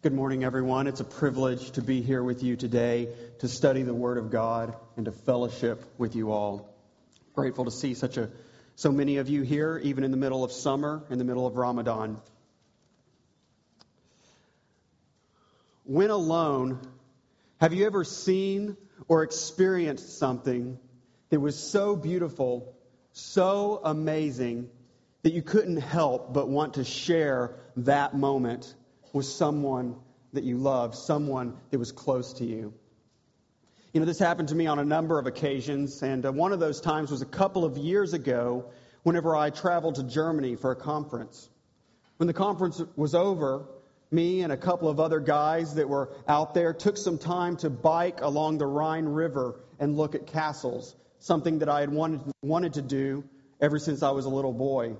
Good 0.00 0.14
morning, 0.14 0.44
everyone. 0.44 0.86
It's 0.86 1.00
a 1.00 1.04
privilege 1.04 1.72
to 1.72 1.82
be 1.82 2.02
here 2.02 2.22
with 2.22 2.44
you 2.44 2.54
today 2.54 3.08
to 3.40 3.48
study 3.48 3.82
the 3.82 3.92
Word 3.92 4.16
of 4.16 4.30
God 4.30 4.76
and 4.96 5.06
to 5.06 5.10
fellowship 5.10 5.82
with 5.98 6.14
you 6.14 6.30
all. 6.30 6.72
Grateful 7.34 7.64
to 7.64 7.72
see 7.72 7.94
such 7.94 8.16
a 8.16 8.30
so 8.76 8.92
many 8.92 9.16
of 9.16 9.28
you 9.28 9.42
here, 9.42 9.76
even 9.82 10.04
in 10.04 10.12
the 10.12 10.16
middle 10.16 10.44
of 10.44 10.52
summer, 10.52 11.02
in 11.10 11.18
the 11.18 11.24
middle 11.24 11.48
of 11.48 11.56
Ramadan. 11.56 12.16
When 15.82 16.10
alone, 16.10 16.78
have 17.60 17.74
you 17.74 17.84
ever 17.84 18.04
seen 18.04 18.76
or 19.08 19.24
experienced 19.24 20.16
something 20.16 20.78
that 21.30 21.40
was 21.40 21.58
so 21.58 21.96
beautiful, 21.96 22.72
so 23.10 23.80
amazing, 23.82 24.70
that 25.24 25.32
you 25.32 25.42
couldn't 25.42 25.78
help 25.78 26.32
but 26.32 26.48
want 26.48 26.74
to 26.74 26.84
share 26.84 27.56
that 27.78 28.14
moment 28.14 28.72
with 29.18 29.26
someone 29.26 29.96
that 30.32 30.44
you 30.44 30.56
loved, 30.56 30.94
someone 30.94 31.56
that 31.72 31.78
was 31.78 31.90
close 31.90 32.34
to 32.34 32.44
you? 32.44 32.72
You 33.92 34.00
know, 34.00 34.06
this 34.06 34.20
happened 34.20 34.50
to 34.50 34.54
me 34.54 34.68
on 34.68 34.78
a 34.78 34.84
number 34.84 35.18
of 35.18 35.26
occasions, 35.26 36.02
and 36.04 36.24
uh, 36.24 36.30
one 36.30 36.52
of 36.52 36.60
those 36.60 36.80
times 36.80 37.10
was 37.10 37.20
a 37.20 37.26
couple 37.26 37.64
of 37.64 37.76
years 37.76 38.12
ago 38.12 38.70
whenever 39.02 39.34
I 39.34 39.50
traveled 39.50 39.96
to 39.96 40.04
Germany 40.04 40.54
for 40.54 40.70
a 40.70 40.76
conference. 40.76 41.50
When 42.18 42.28
the 42.28 42.32
conference 42.32 42.80
was 42.94 43.16
over, 43.16 43.66
me 44.12 44.42
and 44.42 44.52
a 44.52 44.56
couple 44.56 44.88
of 44.88 45.00
other 45.00 45.18
guys 45.18 45.74
that 45.74 45.88
were 45.88 46.12
out 46.28 46.54
there 46.54 46.72
took 46.72 46.96
some 46.96 47.18
time 47.18 47.56
to 47.56 47.70
bike 47.70 48.20
along 48.20 48.58
the 48.58 48.66
Rhine 48.66 49.06
River 49.06 49.58
and 49.80 49.96
look 49.96 50.14
at 50.14 50.28
castles, 50.28 50.94
something 51.18 51.58
that 51.58 51.68
I 51.68 51.80
had 51.80 51.90
wanted, 51.90 52.20
wanted 52.40 52.74
to 52.74 52.82
do 52.82 53.24
ever 53.60 53.80
since 53.80 54.04
I 54.04 54.12
was 54.12 54.26
a 54.26 54.30
little 54.30 54.52
boy. 54.52 54.94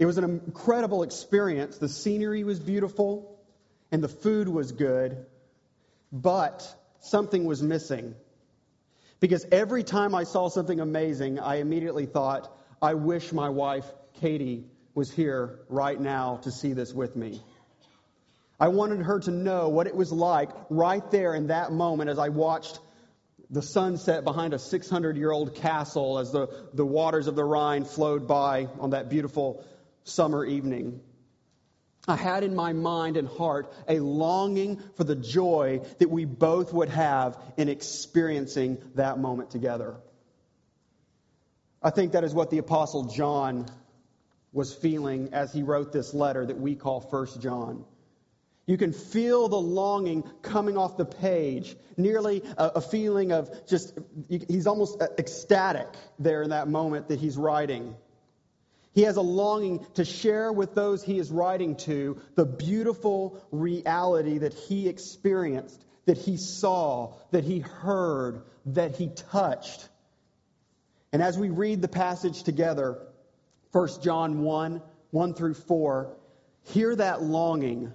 It 0.00 0.06
was 0.06 0.16
an 0.16 0.24
incredible 0.24 1.02
experience. 1.02 1.76
The 1.76 1.88
scenery 1.88 2.42
was 2.42 2.58
beautiful 2.58 3.38
and 3.92 4.02
the 4.02 4.08
food 4.08 4.48
was 4.48 4.72
good, 4.72 5.26
but 6.10 6.66
something 7.00 7.44
was 7.44 7.62
missing. 7.62 8.14
Because 9.20 9.44
every 9.52 9.84
time 9.84 10.14
I 10.14 10.24
saw 10.24 10.48
something 10.48 10.80
amazing, 10.80 11.38
I 11.38 11.56
immediately 11.56 12.06
thought, 12.06 12.50
I 12.80 12.94
wish 12.94 13.30
my 13.30 13.50
wife, 13.50 13.84
Katie, 14.14 14.64
was 14.94 15.10
here 15.10 15.60
right 15.68 16.00
now 16.00 16.38
to 16.44 16.50
see 16.50 16.72
this 16.72 16.94
with 16.94 17.14
me. 17.14 17.42
I 18.58 18.68
wanted 18.68 19.02
her 19.02 19.20
to 19.20 19.30
know 19.30 19.68
what 19.68 19.86
it 19.86 19.94
was 19.94 20.10
like 20.10 20.48
right 20.70 21.08
there 21.10 21.34
in 21.34 21.48
that 21.48 21.72
moment 21.72 22.08
as 22.08 22.18
I 22.18 22.30
watched 22.30 22.78
the 23.50 23.60
sunset 23.60 24.24
behind 24.24 24.54
a 24.54 24.58
600 24.58 25.18
year 25.18 25.30
old 25.30 25.56
castle 25.56 26.18
as 26.18 26.32
the, 26.32 26.48
the 26.72 26.86
waters 26.86 27.26
of 27.26 27.36
the 27.36 27.44
Rhine 27.44 27.84
flowed 27.84 28.26
by 28.26 28.68
on 28.78 28.90
that 28.90 29.10
beautiful 29.10 29.62
summer 30.04 30.44
evening. 30.44 31.00
I 32.08 32.16
had 32.16 32.42
in 32.42 32.54
my 32.54 32.72
mind 32.72 33.16
and 33.16 33.28
heart 33.28 33.72
a 33.88 34.00
longing 34.00 34.80
for 34.96 35.04
the 35.04 35.14
joy 35.14 35.82
that 35.98 36.10
we 36.10 36.24
both 36.24 36.72
would 36.72 36.88
have 36.88 37.38
in 37.56 37.68
experiencing 37.68 38.78
that 38.94 39.18
moment 39.18 39.50
together. 39.50 39.96
I 41.82 41.90
think 41.90 42.12
that 42.12 42.24
is 42.24 42.34
what 42.34 42.50
the 42.50 42.58
Apostle 42.58 43.04
John 43.04 43.66
was 44.52 44.74
feeling 44.74 45.32
as 45.32 45.52
he 45.52 45.62
wrote 45.62 45.92
this 45.92 46.12
letter 46.12 46.44
that 46.44 46.58
we 46.58 46.74
call 46.74 47.00
First 47.00 47.40
John. 47.40 47.84
You 48.66 48.76
can 48.76 48.92
feel 48.92 49.48
the 49.48 49.56
longing 49.56 50.22
coming 50.42 50.76
off 50.76 50.96
the 50.96 51.04
page, 51.04 51.76
nearly 51.96 52.42
a, 52.56 52.66
a, 52.76 52.80
feeling 52.80 53.32
of 53.32 53.66
just, 53.66 53.98
he's 54.28 54.66
almost 54.66 55.00
ecstatic 55.18 55.88
there 56.18 56.42
in 56.42 56.50
that 56.50 56.68
moment 56.68 57.08
that 57.08 57.18
he's 57.18 57.36
writing. 57.36 57.96
He 58.92 59.02
has 59.02 59.16
a 59.16 59.22
longing 59.22 59.86
to 59.94 60.04
share 60.04 60.52
with 60.52 60.74
those 60.74 61.02
he 61.02 61.18
is 61.18 61.30
writing 61.30 61.76
to 61.76 62.20
the 62.34 62.44
beautiful 62.44 63.40
reality 63.52 64.38
that 64.38 64.52
he 64.52 64.88
experienced, 64.88 65.84
that 66.06 66.18
he 66.18 66.36
saw, 66.36 67.14
that 67.30 67.44
he 67.44 67.60
heard, 67.60 68.42
that 68.66 68.96
he 68.96 69.08
touched. 69.08 69.88
And 71.12 71.22
as 71.22 71.38
we 71.38 71.50
read 71.50 71.82
the 71.82 71.88
passage 71.88 72.42
together, 72.42 72.98
1 73.72 73.88
John 74.02 74.42
1 74.42 74.82
1 75.12 75.34
through 75.34 75.54
4, 75.54 76.16
hear 76.62 76.94
that 76.94 77.22
longing, 77.22 77.92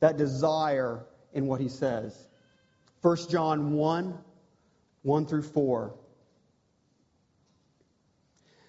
that 0.00 0.16
desire 0.16 1.04
in 1.32 1.46
what 1.46 1.60
he 1.60 1.68
says. 1.68 2.16
1 3.02 3.16
John 3.30 3.72
1 3.72 4.18
1 5.02 5.26
through 5.26 5.42
4 5.42 5.94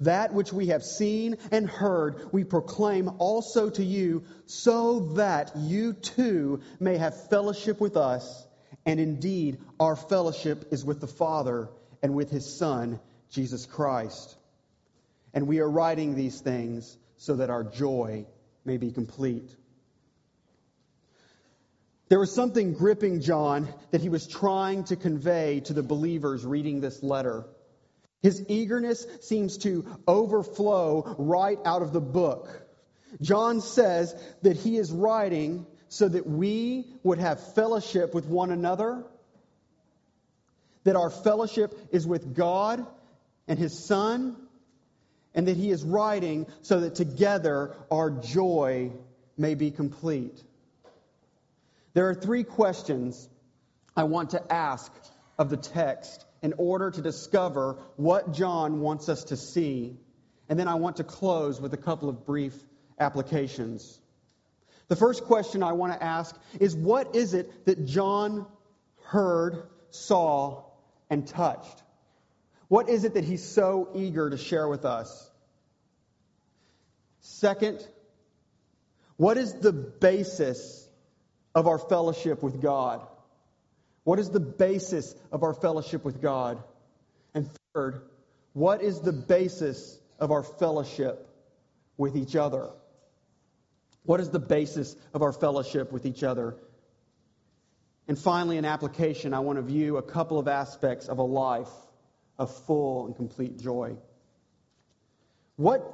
That 0.00 0.32
which 0.32 0.52
we 0.52 0.66
have 0.68 0.84
seen 0.84 1.38
and 1.50 1.68
heard, 1.68 2.32
we 2.32 2.44
proclaim 2.44 3.10
also 3.18 3.68
to 3.70 3.84
you, 3.84 4.24
so 4.46 5.00
that 5.14 5.56
you 5.56 5.92
too 5.92 6.60
may 6.78 6.98
have 6.98 7.28
fellowship 7.28 7.80
with 7.80 7.96
us. 7.96 8.46
And 8.86 9.00
indeed, 9.00 9.58
our 9.80 9.96
fellowship 9.96 10.68
is 10.70 10.84
with 10.84 11.00
the 11.00 11.08
Father 11.08 11.68
and 12.00 12.14
with 12.14 12.30
his 12.30 12.58
Son, 12.58 13.00
Jesus 13.30 13.66
Christ. 13.66 14.36
And 15.34 15.46
we 15.48 15.58
are 15.58 15.68
writing 15.68 16.14
these 16.14 16.40
things 16.40 16.96
so 17.16 17.36
that 17.36 17.50
our 17.50 17.64
joy 17.64 18.26
may 18.64 18.76
be 18.76 18.92
complete. 18.92 19.50
There 22.08 22.18
was 22.18 22.34
something 22.34 22.72
gripping 22.72 23.20
John 23.20 23.68
that 23.90 24.00
he 24.00 24.08
was 24.08 24.26
trying 24.26 24.84
to 24.84 24.96
convey 24.96 25.60
to 25.60 25.74
the 25.74 25.82
believers 25.82 26.46
reading 26.46 26.80
this 26.80 27.02
letter. 27.02 27.44
His 28.20 28.44
eagerness 28.48 29.06
seems 29.20 29.58
to 29.58 29.86
overflow 30.06 31.14
right 31.18 31.58
out 31.64 31.82
of 31.82 31.92
the 31.92 32.00
book. 32.00 32.48
John 33.20 33.60
says 33.60 34.14
that 34.42 34.56
he 34.56 34.76
is 34.76 34.90
writing 34.90 35.66
so 35.88 36.08
that 36.08 36.26
we 36.26 36.86
would 37.02 37.18
have 37.18 37.54
fellowship 37.54 38.14
with 38.14 38.26
one 38.26 38.50
another, 38.50 39.04
that 40.84 40.96
our 40.96 41.10
fellowship 41.10 41.74
is 41.92 42.06
with 42.06 42.34
God 42.34 42.84
and 43.46 43.58
his 43.58 43.86
Son, 43.86 44.36
and 45.34 45.46
that 45.48 45.56
he 45.56 45.70
is 45.70 45.84
writing 45.84 46.46
so 46.62 46.80
that 46.80 46.96
together 46.96 47.74
our 47.90 48.10
joy 48.10 48.92
may 49.36 49.54
be 49.54 49.70
complete. 49.70 50.42
There 51.94 52.08
are 52.08 52.14
three 52.14 52.44
questions 52.44 53.28
I 53.96 54.04
want 54.04 54.30
to 54.30 54.52
ask 54.52 54.92
of 55.38 55.50
the 55.50 55.56
text 55.56 56.24
in 56.42 56.54
order 56.58 56.90
to 56.90 57.02
discover 57.02 57.78
what 57.96 58.32
John 58.32 58.80
wants 58.80 59.08
us 59.08 59.24
to 59.24 59.36
see. 59.36 59.96
And 60.48 60.58
then 60.58 60.68
I 60.68 60.76
want 60.76 60.96
to 60.96 61.04
close 61.04 61.60
with 61.60 61.74
a 61.74 61.78
couple 61.78 62.08
of 62.08 62.24
brief 62.24 62.54
applications. 62.98 64.00
The 64.88 64.96
first 64.96 65.24
question 65.24 65.62
I 65.62 65.72
want 65.72 65.92
to 65.92 66.02
ask 66.02 66.34
is 66.60 66.74
what 66.74 67.14
is 67.14 67.34
it 67.34 67.66
that 67.66 67.84
John 67.84 68.46
heard, 69.04 69.68
saw, 69.90 70.64
and 71.10 71.26
touched? 71.26 71.82
What 72.68 72.88
is 72.88 73.04
it 73.04 73.14
that 73.14 73.24
he's 73.24 73.44
so 73.44 73.90
eager 73.94 74.30
to 74.30 74.36
share 74.36 74.68
with 74.68 74.84
us? 74.84 75.30
Second, 77.20 77.86
what 79.16 79.36
is 79.36 79.52
the 79.54 79.72
basis 79.72 80.88
of 81.54 81.66
our 81.66 81.78
fellowship 81.78 82.42
with 82.42 82.62
God? 82.62 83.06
What 84.08 84.18
is 84.18 84.30
the 84.30 84.40
basis 84.40 85.14
of 85.30 85.42
our 85.42 85.52
fellowship 85.52 86.02
with 86.02 86.22
God? 86.22 86.62
And 87.34 87.46
third, 87.74 88.00
what 88.54 88.80
is 88.80 89.02
the 89.02 89.12
basis 89.12 89.98
of 90.18 90.30
our 90.30 90.42
fellowship 90.42 91.28
with 91.98 92.16
each 92.16 92.34
other? 92.34 92.70
What 94.04 94.20
is 94.20 94.30
the 94.30 94.38
basis 94.38 94.96
of 95.12 95.20
our 95.20 95.34
fellowship 95.34 95.92
with 95.92 96.06
each 96.06 96.22
other? 96.22 96.56
And 98.08 98.18
finally, 98.18 98.56
in 98.56 98.64
application, 98.64 99.34
I 99.34 99.40
want 99.40 99.58
to 99.58 99.62
view 99.62 99.98
a 99.98 100.02
couple 100.02 100.38
of 100.38 100.48
aspects 100.48 101.08
of 101.08 101.18
a 101.18 101.22
life 101.22 101.68
of 102.38 102.50
full 102.64 103.08
and 103.08 103.14
complete 103.14 103.58
joy. 103.60 103.94
What, 105.56 105.84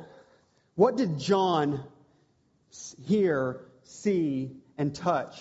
what 0.76 0.96
did 0.96 1.18
John 1.18 1.82
hear, 3.08 3.66
see, 3.82 4.52
and 4.78 4.94
touch 4.94 5.34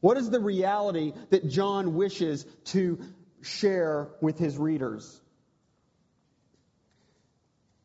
what 0.00 0.16
is 0.16 0.30
the 0.30 0.40
reality 0.40 1.12
that 1.30 1.48
John 1.48 1.94
wishes 1.94 2.44
to 2.66 2.98
share 3.42 4.08
with 4.20 4.38
his 4.38 4.56
readers? 4.56 5.20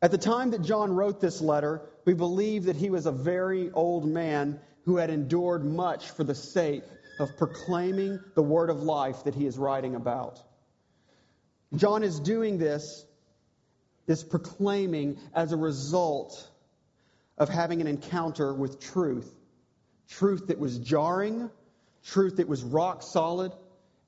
At 0.00 0.10
the 0.10 0.18
time 0.18 0.50
that 0.50 0.62
John 0.62 0.94
wrote 0.94 1.20
this 1.20 1.40
letter, 1.40 1.82
we 2.04 2.14
believe 2.14 2.64
that 2.64 2.76
he 2.76 2.90
was 2.90 3.06
a 3.06 3.12
very 3.12 3.70
old 3.70 4.04
man, 4.04 4.60
who 4.84 4.96
had 4.96 5.10
endured 5.10 5.64
much 5.64 6.10
for 6.10 6.24
the 6.24 6.34
sake 6.34 6.82
of 7.18 7.36
proclaiming 7.36 8.20
the 8.34 8.42
word 8.42 8.70
of 8.70 8.82
life 8.82 9.24
that 9.24 9.34
he 9.34 9.46
is 9.46 9.56
writing 9.56 9.94
about. 9.94 10.42
John 11.74 12.02
is 12.02 12.18
doing 12.18 12.58
this, 12.58 13.04
this 14.06 14.24
proclaiming, 14.24 15.18
as 15.34 15.52
a 15.52 15.56
result 15.56 16.48
of 17.38 17.48
having 17.48 17.80
an 17.80 17.86
encounter 17.86 18.52
with 18.52 18.80
truth. 18.80 19.32
Truth 20.08 20.48
that 20.48 20.58
was 20.58 20.78
jarring, 20.78 21.50
truth 22.04 22.36
that 22.36 22.48
was 22.48 22.62
rock 22.62 23.02
solid, 23.02 23.52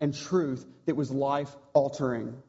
and 0.01 0.15
truth 0.15 0.67
that 0.87 0.97
was 0.97 1.11
life 1.11 1.55
altering. 1.73 2.43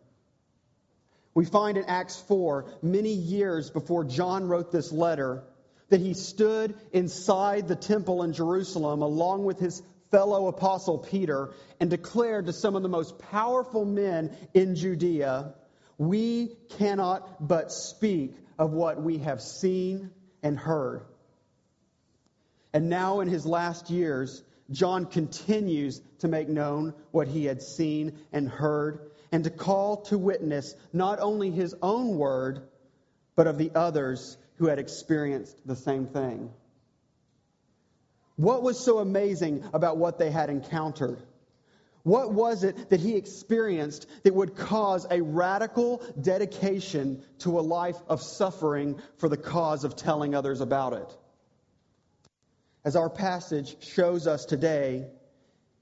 We 1.34 1.46
find 1.46 1.78
in 1.78 1.86
Acts 1.86 2.20
4, 2.28 2.66
many 2.82 3.14
years 3.14 3.70
before 3.70 4.06
John 4.06 4.48
wrote 4.48 4.72
this 4.72 4.92
letter, 4.92 5.44
that 5.90 6.00
he 6.00 6.14
stood 6.14 6.76
inside 6.92 7.68
the 7.68 7.76
temple 7.76 8.24
in 8.24 8.34
Jerusalem 8.34 9.02
along 9.02 9.46
with 9.46 9.60
his 9.60 9.82
fellow 10.12 10.48
apostle 10.48 10.98
Peter 10.98 11.52
and 11.80 11.90
declared 11.90 12.46
to 12.46 12.54
some 12.54 12.76
of 12.76 12.84
the 12.84 12.90
most 12.90 13.20
powerful 13.20 13.86
men 13.86 14.36
in 14.54 14.76
Judea, 14.76 15.54
We 15.98 16.56
cannot 16.78 17.46
but 17.46 17.72
speak 17.72 18.34
of 18.58 18.72
what 18.72 19.02
we 19.02 19.20
have 19.20 19.42
seen 19.42 20.12
and 20.42 20.58
heard. 20.58 21.02
And 22.74 22.90
now, 22.90 23.22
in 23.22 23.28
his 23.28 23.46
last 23.46 23.90
years, 23.90 24.44
John 24.72 25.06
continues 25.06 26.02
to 26.20 26.28
make 26.28 26.50
known 26.50 26.94
what 27.12 27.28
he 27.28 27.46
had 27.46 27.62
seen 27.62 28.18
and 28.32 28.50
heard 28.50 29.12
and 29.32 29.44
to 29.44 29.50
call 29.50 29.98
to 30.04 30.18
witness 30.18 30.76
not 30.94 31.20
only 31.20 31.52
his 31.52 31.76
own 31.82 32.18
word, 32.18 32.68
but 33.36 33.48
of 33.48 33.58
the 33.58 33.72
others 33.76 34.38
who 34.58 34.68
had 34.68 34.80
experienced 34.80 35.56
the 35.68 35.76
same 35.76 36.08
thing. 36.08 36.52
What 38.38 38.64
was 38.64 38.80
so 38.80 39.00
amazing 39.00 39.64
about 39.74 39.98
what 39.98 40.18
they 40.18 40.32
had 40.32 40.50
encountered? 40.50 41.22
What 42.04 42.34
was 42.34 42.64
it 42.64 42.90
that 42.90 43.00
he 43.00 43.16
experienced 43.16 44.08
that 44.24 44.34
would 44.34 44.56
cause 44.56 45.08
a 45.10 45.22
radical 45.22 46.04
dedication 46.22 47.24
to 47.40 47.60
a 47.60 47.62
life 47.62 47.98
of 48.08 48.22
suffering 48.22 49.02
for 49.18 49.28
the 49.28 49.38
cause 49.38 49.84
of 49.84 49.96
telling 49.96 50.36
others 50.36 50.62
about 50.62 50.94
it? 50.94 51.18
As 52.86 52.96
our 52.96 53.10
passage 53.10 53.84
shows 53.84 54.28
us 54.28 54.46
today, 54.46 55.08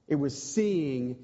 it 0.07 0.15
was 0.15 0.41
seeing, 0.41 1.17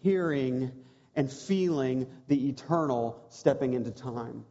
hearing, 0.00 0.72
and 1.14 1.30
feeling 1.30 2.06
the 2.26 2.48
eternal 2.48 3.22
stepping 3.28 3.74
into 3.74 3.90
time. 3.90 4.46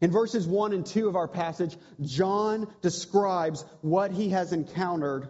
In 0.00 0.10
verses 0.10 0.46
1 0.46 0.72
and 0.72 0.84
2 0.84 1.08
of 1.08 1.14
our 1.14 1.28
passage, 1.28 1.76
John 2.00 2.68
describes 2.82 3.64
what 3.82 4.10
he 4.10 4.30
has 4.30 4.52
encountered 4.52 5.28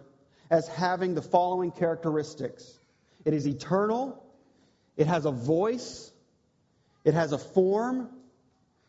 as 0.49 0.67
having 0.67 1.13
the 1.13 1.21
following 1.21 1.71
characteristics 1.71 2.75
it 3.25 3.33
is 3.33 3.47
eternal, 3.47 4.23
it 4.97 5.05
has 5.05 5.25
a 5.25 5.31
voice, 5.31 6.11
it 7.03 7.13
has 7.13 7.33
a 7.33 7.37
form, 7.37 8.09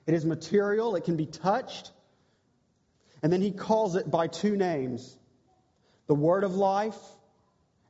it 0.07 0.15
is 0.15 0.25
material, 0.25 0.95
it 0.97 1.05
can 1.05 1.17
be 1.17 1.27
touched. 1.27 1.91
And 3.23 3.33
then 3.33 3.43
he 3.43 3.51
calls 3.51 3.97
it 3.97 4.11
by 4.11 4.27
two 4.27 4.57
names 4.57 5.17
the 6.07 6.15
Word 6.15 6.45
of 6.45 6.55
life 6.55 6.99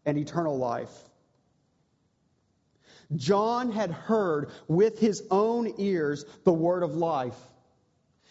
and 0.04 0.18
eternal 0.18 0.58
life. 0.58 0.92
John 3.16 3.72
had 3.72 3.90
heard 3.90 4.50
with 4.68 4.98
his 4.98 5.22
own 5.30 5.72
ears 5.78 6.24
the 6.44 6.52
Word 6.52 6.82
of 6.82 6.94
life. 6.94 7.38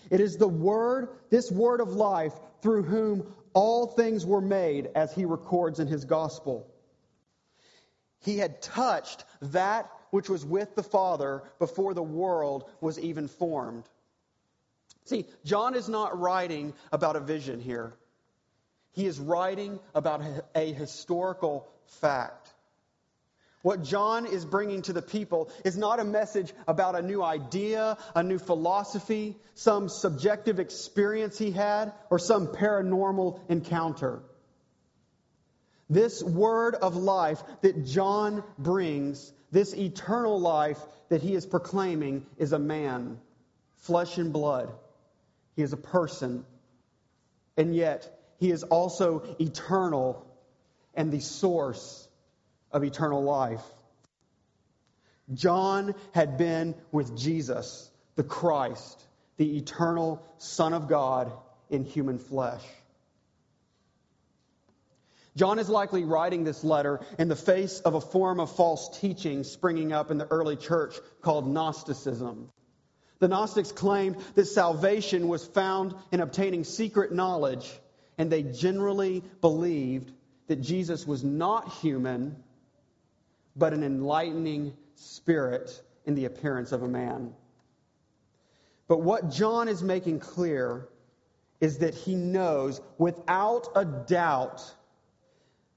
It 0.10 0.20
is 0.20 0.38
the 0.38 0.48
Word, 0.48 1.10
this 1.30 1.52
Word 1.52 1.82
of 1.82 1.94
life, 1.94 2.34
through 2.62 2.84
whom 2.84 3.34
all 3.54 3.88
things 3.88 4.26
were 4.26 4.42
made, 4.42 4.90
as 4.96 5.14
he 5.14 5.26
records 5.26 5.80
in 5.80 5.88
his 5.88 6.06
Gospel. 6.06 6.68
He 8.20 8.38
had 8.38 8.62
touched 8.62 9.26
that 9.42 9.90
which 10.12 10.30
was 10.30 10.46
with 10.46 10.76
the 10.76 10.84
Father 10.84 11.44
before 11.58 11.94
the 11.94 12.04
world 12.04 12.70
was 12.82 13.00
even 13.00 13.28
formed. 13.28 13.86
See, 15.10 15.26
John 15.44 15.74
is 15.74 15.90
not 15.90 16.20
writing 16.20 16.74
about 16.92 17.16
a 17.16 17.20
vision 17.20 17.60
here. 17.60 17.94
He 18.92 19.08
is 19.08 19.20
writing 19.20 19.80
about 19.96 20.22
a 20.54 20.72
historical 20.72 21.68
fact. 22.00 22.48
What 23.64 23.82
John 23.82 24.28
is 24.28 24.46
bringing 24.46 24.84
to 24.84 24.94
the 24.94 25.02
people 25.02 25.50
is 25.66 25.76
not 25.76 26.00
a 26.00 26.04
message 26.04 26.54
about 26.68 26.96
a 26.96 27.02
new 27.02 27.24
idea, 27.24 27.98
a 28.14 28.22
new 28.22 28.38
philosophy, 28.38 29.36
some 29.56 29.90
subjective 29.90 30.60
experience 30.60 31.40
he 31.40 31.50
had, 31.50 31.92
or 32.12 32.20
some 32.20 32.46
paranormal 32.46 33.40
encounter. 33.50 34.22
This 35.90 36.22
word 36.22 36.76
of 36.76 36.96
life 36.96 37.42
that 37.62 37.84
John 37.88 38.44
brings, 38.60 39.34
this 39.52 39.74
eternal 39.74 40.40
life 40.40 40.80
that 41.10 41.24
he 41.24 41.34
is 41.34 41.48
proclaiming, 41.48 42.28
is 42.38 42.54
a 42.54 42.60
man, 42.60 43.18
flesh 43.78 44.20
and 44.20 44.32
blood. 44.32 44.70
He 45.60 45.64
is 45.64 45.74
a 45.74 45.78
person. 45.92 46.46
And 47.58 47.76
yet, 47.76 48.18
he 48.38 48.50
is 48.50 48.64
also 48.64 49.36
eternal 49.42 50.26
and 50.94 51.12
the 51.12 51.20
source 51.20 52.08
of 52.72 52.86
eternal 52.86 53.22
life. 53.24 53.66
John 55.34 55.96
had 56.14 56.38
been 56.38 56.76
with 56.94 57.18
Jesus, 57.18 57.92
the 58.16 58.24
Christ, 58.24 59.04
the 59.36 59.58
eternal 59.58 60.26
Son 60.38 60.74
of 60.74 60.88
God 60.88 61.30
in 61.70 61.84
human 61.84 62.20
flesh. 62.20 62.64
John 65.36 65.60
is 65.60 65.68
likely 65.68 66.06
writing 66.06 66.46
this 66.46 66.64
letter 66.64 67.02
in 67.18 67.28
the 67.28 67.36
face 67.36 67.82
of 67.82 67.96
a 67.96 68.02
form 68.02 68.40
of 68.40 68.56
false 68.56 68.98
teaching 69.02 69.44
springing 69.44 69.92
up 69.92 70.10
in 70.10 70.20
the 70.20 70.28
early 70.32 70.56
church 70.56 70.96
called 71.22 71.46
Gnosticism. 71.46 72.50
The 73.20 73.28
Gnostics 73.28 73.72
claimed 73.72 74.18
that 74.36 74.46
salvation 74.46 75.28
was 75.28 75.46
found 75.46 75.94
in 76.12 76.22
obtaining 76.22 76.64
secret 76.64 77.12
knowledge, 77.12 77.70
and 78.18 78.32
they 78.32 78.44
generally 78.44 79.24
believed 79.42 80.12
that 80.48 80.62
Jesus 80.62 81.06
was 81.06 81.24
not 81.24 81.74
human 81.74 82.36
but 83.56 83.74
an 83.74 83.84
enlightening 83.84 84.74
spirit 84.96 85.70
in 86.06 86.16
the 86.16 86.26
appearance 86.26 86.72
of 86.72 86.82
a 86.82 86.88
man. 86.88 87.34
But 88.88 89.02
what 89.02 89.30
John 89.30 89.68
is 89.68 89.84
making 89.84 90.20
clear 90.20 90.88
is 91.60 91.80
that 91.80 91.94
he 91.94 92.16
knows 92.16 92.82
without 92.98 93.68
a 93.76 93.86
doubt 93.86 94.64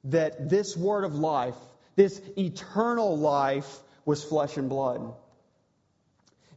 that 0.05 0.49
this 0.49 0.77
word 0.77 1.05
of 1.05 1.15
life, 1.15 1.57
this 1.97 2.21
eternal 2.39 3.19
life, 3.19 3.81
was 4.05 4.25
flesh 4.25 4.57
and 4.57 4.69
blood. 4.69 5.15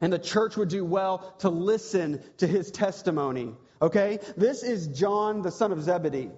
And 0.02 0.12
the 0.12 0.20
church 0.20 0.58
would 0.58 0.70
do 0.70 0.84
well 0.84 1.34
to 1.40 1.50
listen 1.50 2.22
to 2.38 2.48
his 2.48 2.72
testimony. 2.72 3.54
Okay? 3.82 4.20
This 4.38 4.64
is 4.64 4.88
John, 4.88 5.42
the 5.42 5.52
son 5.52 5.72
of 5.72 5.82
Zebedee, 5.82 6.32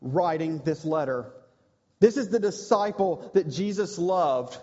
writing 0.00 0.58
this 0.64 0.84
letter. 0.84 1.32
This 1.98 2.16
is 2.16 2.28
the 2.28 2.38
disciple 2.38 3.30
that 3.34 3.48
Jesus 3.48 3.98
loved, 3.98 4.58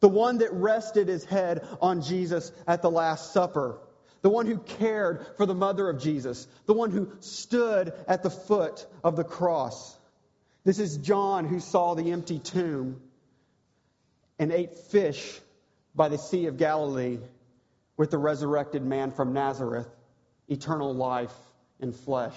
the 0.00 0.08
one 0.08 0.38
that 0.38 0.52
rested 0.52 1.08
his 1.08 1.24
head 1.24 1.66
on 1.80 2.02
Jesus 2.02 2.52
at 2.66 2.82
the 2.82 2.90
Last 2.90 3.32
Supper, 3.32 3.78
the 4.20 4.30
one 4.30 4.46
who 4.46 4.58
cared 4.58 5.26
for 5.36 5.46
the 5.46 5.54
mother 5.54 5.88
of 5.88 6.00
Jesus, 6.00 6.46
the 6.66 6.74
one 6.74 6.90
who 6.90 7.10
stood 7.20 7.92
at 8.06 8.22
the 8.22 8.30
foot 8.30 8.86
of 9.02 9.16
the 9.16 9.24
cross. 9.24 9.96
This 10.64 10.78
is 10.78 10.96
John 10.98 11.46
who 11.46 11.60
saw 11.60 11.94
the 11.94 12.12
empty 12.12 12.38
tomb 12.38 13.00
and 14.38 14.50
ate 14.50 14.74
fish 14.74 15.40
by 15.94 16.08
the 16.08 16.18
Sea 16.18 16.46
of 16.46 16.56
Galilee 16.56 17.18
with 17.96 18.10
the 18.10 18.18
resurrected 18.18 18.84
man 18.84 19.12
from 19.12 19.32
Nazareth, 19.32 19.88
eternal 20.48 20.94
life 20.94 21.34
in 21.80 21.92
flesh. 21.92 22.34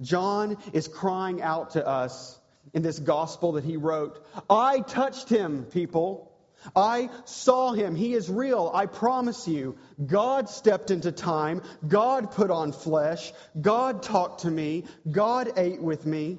John 0.00 0.56
is 0.72 0.88
crying 0.88 1.42
out 1.42 1.70
to 1.70 1.86
us 1.86 2.38
in 2.74 2.82
this 2.82 2.98
gospel 2.98 3.52
that 3.52 3.64
he 3.64 3.76
wrote. 3.76 4.24
I 4.48 4.80
touched 4.80 5.28
him, 5.28 5.64
people. 5.64 6.32
I 6.76 7.10
saw 7.24 7.72
him. 7.72 7.94
He 7.94 8.14
is 8.14 8.30
real. 8.30 8.70
I 8.72 8.86
promise 8.86 9.48
you. 9.48 9.76
God 10.04 10.48
stepped 10.48 10.90
into 10.90 11.10
time. 11.10 11.62
God 11.86 12.30
put 12.30 12.50
on 12.50 12.72
flesh. 12.72 13.32
God 13.60 14.02
talked 14.02 14.42
to 14.42 14.50
me. 14.50 14.84
God 15.10 15.52
ate 15.56 15.82
with 15.82 16.06
me. 16.06 16.38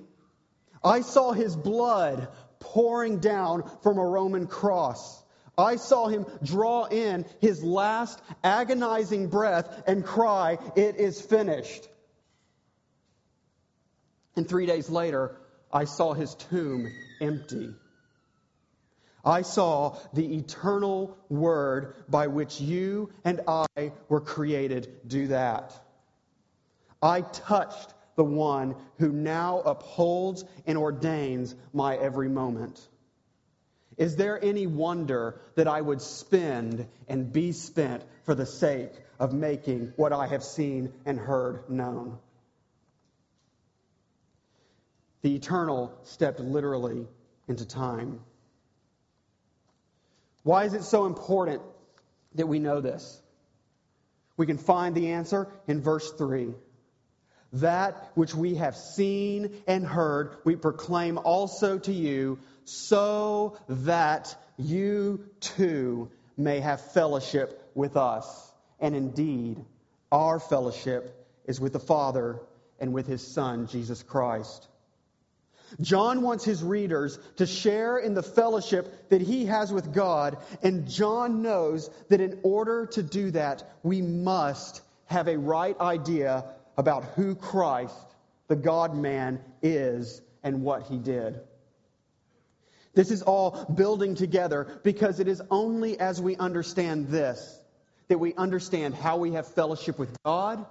I 0.83 1.01
saw 1.01 1.31
his 1.31 1.55
blood 1.55 2.29
pouring 2.59 3.19
down 3.19 3.69
from 3.81 3.97
a 3.97 4.05
Roman 4.05 4.47
cross. 4.47 5.22
I 5.57 5.75
saw 5.75 6.07
him 6.07 6.25
draw 6.43 6.85
in 6.85 7.25
his 7.39 7.63
last 7.63 8.21
agonizing 8.43 9.27
breath 9.27 9.83
and 9.87 10.03
cry, 10.03 10.57
It 10.75 10.95
is 10.95 11.21
finished. 11.21 11.87
And 14.35 14.47
three 14.47 14.65
days 14.65 14.89
later, 14.89 15.35
I 15.71 15.85
saw 15.85 16.13
his 16.13 16.33
tomb 16.35 16.91
empty. 17.21 17.73
I 19.25 19.43
saw 19.43 19.97
the 20.13 20.37
eternal 20.37 21.17
word 21.29 21.95
by 22.09 22.27
which 22.27 22.59
you 22.59 23.09
and 23.23 23.41
I 23.47 23.93
were 24.09 24.19
created 24.19 25.07
do 25.07 25.27
that. 25.27 25.73
I 27.01 27.21
touched 27.21 27.93
the 28.15 28.23
one 28.23 28.75
who 28.97 29.11
now 29.11 29.59
upholds 29.59 30.43
and 30.65 30.77
ordains 30.77 31.55
my 31.73 31.95
every 31.95 32.29
moment. 32.29 32.87
Is 33.97 34.15
there 34.15 34.43
any 34.43 34.67
wonder 34.67 35.39
that 35.55 35.67
I 35.67 35.79
would 35.79 36.01
spend 36.01 36.87
and 37.07 37.31
be 37.31 37.51
spent 37.51 38.03
for 38.23 38.35
the 38.35 38.45
sake 38.45 38.91
of 39.19 39.33
making 39.33 39.93
what 39.95 40.13
I 40.13 40.27
have 40.27 40.43
seen 40.43 40.93
and 41.05 41.19
heard 41.19 41.69
known? 41.69 42.17
The 45.21 45.35
eternal 45.35 45.93
stepped 46.03 46.39
literally 46.39 47.07
into 47.47 47.65
time. 47.65 48.19
Why 50.43 50.65
is 50.65 50.73
it 50.73 50.83
so 50.83 51.05
important 51.05 51.61
that 52.35 52.47
we 52.47 52.59
know 52.59 52.81
this? 52.81 53.21
We 54.35 54.45
can 54.45 54.57
find 54.57 54.95
the 54.95 55.11
answer 55.11 55.47
in 55.67 55.81
verse 55.81 56.11
3. 56.11 56.53
That 57.53 58.11
which 58.15 58.33
we 58.33 58.55
have 58.55 58.75
seen 58.75 59.61
and 59.67 59.85
heard, 59.85 60.35
we 60.43 60.55
proclaim 60.55 61.19
also 61.19 61.77
to 61.77 61.93
you, 61.93 62.39
so 62.65 63.57
that 63.67 64.35
you 64.57 65.25
too 65.39 66.09
may 66.37 66.59
have 66.59 66.91
fellowship 66.91 67.71
with 67.75 67.97
us. 67.97 68.51
And 68.79 68.95
indeed, 68.95 69.63
our 70.11 70.39
fellowship 70.39 71.25
is 71.45 71.59
with 71.59 71.73
the 71.73 71.79
Father 71.79 72.39
and 72.79 72.93
with 72.93 73.07
his 73.07 73.25
Son, 73.25 73.67
Jesus 73.67 74.03
Christ. 74.03 74.67
John 75.81 76.21
wants 76.21 76.43
his 76.43 76.61
readers 76.61 77.17
to 77.37 77.47
share 77.47 77.97
in 77.97 78.13
the 78.13 78.21
fellowship 78.21 79.09
that 79.09 79.21
he 79.21 79.45
has 79.45 79.73
with 79.73 79.93
God, 79.93 80.37
and 80.61 80.87
John 80.87 81.41
knows 81.41 81.89
that 82.09 82.21
in 82.21 82.39
order 82.43 82.85
to 82.87 83.01
do 83.01 83.31
that, 83.31 83.63
we 83.81 84.01
must 84.01 84.81
have 85.05 85.27
a 85.27 85.37
right 85.37 85.79
idea 85.79 86.45
about 86.77 87.05
who 87.15 87.35
Christ, 87.35 87.95
the 88.47 88.55
God 88.55 88.95
man, 88.95 89.39
is 89.61 90.21
and 90.43 90.61
what 90.61 90.83
he 90.83 90.97
did. 90.97 91.39
This 92.93 93.11
is 93.11 93.23
all 93.23 93.65
building 93.65 94.15
together 94.15 94.67
because 94.83 95.19
it 95.19 95.27
is 95.27 95.41
only 95.49 95.99
as 95.99 96.21
we 96.21 96.35
understand 96.35 97.07
this 97.07 97.59
that 98.07 98.19
we 98.19 98.33
understand 98.35 98.93
how 98.93 99.17
we 99.17 99.31
have 99.33 99.47
fellowship 99.47 99.97
with 99.97 100.15
God 100.23 100.65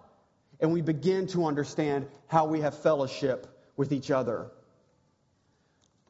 and 0.61 0.73
we 0.73 0.81
begin 0.81 1.27
to 1.29 1.47
understand 1.47 2.07
how 2.29 2.47
we 2.47 2.61
have 2.61 2.79
fellowship 2.83 3.47
with 3.77 3.93
each 3.93 4.11
other. 4.11 4.51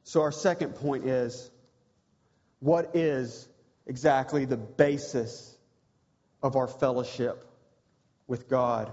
So, 0.05 0.23
our 0.23 0.33
second 0.33 0.75
point 0.75 1.07
is 1.07 1.51
what 2.61 2.95
is 2.95 3.49
exactly 3.87 4.45
the 4.45 4.57
basis 4.57 5.57
of 6.43 6.57
our 6.57 6.67
fellowship 6.67 7.45
with 8.27 8.49
God? 8.49 8.93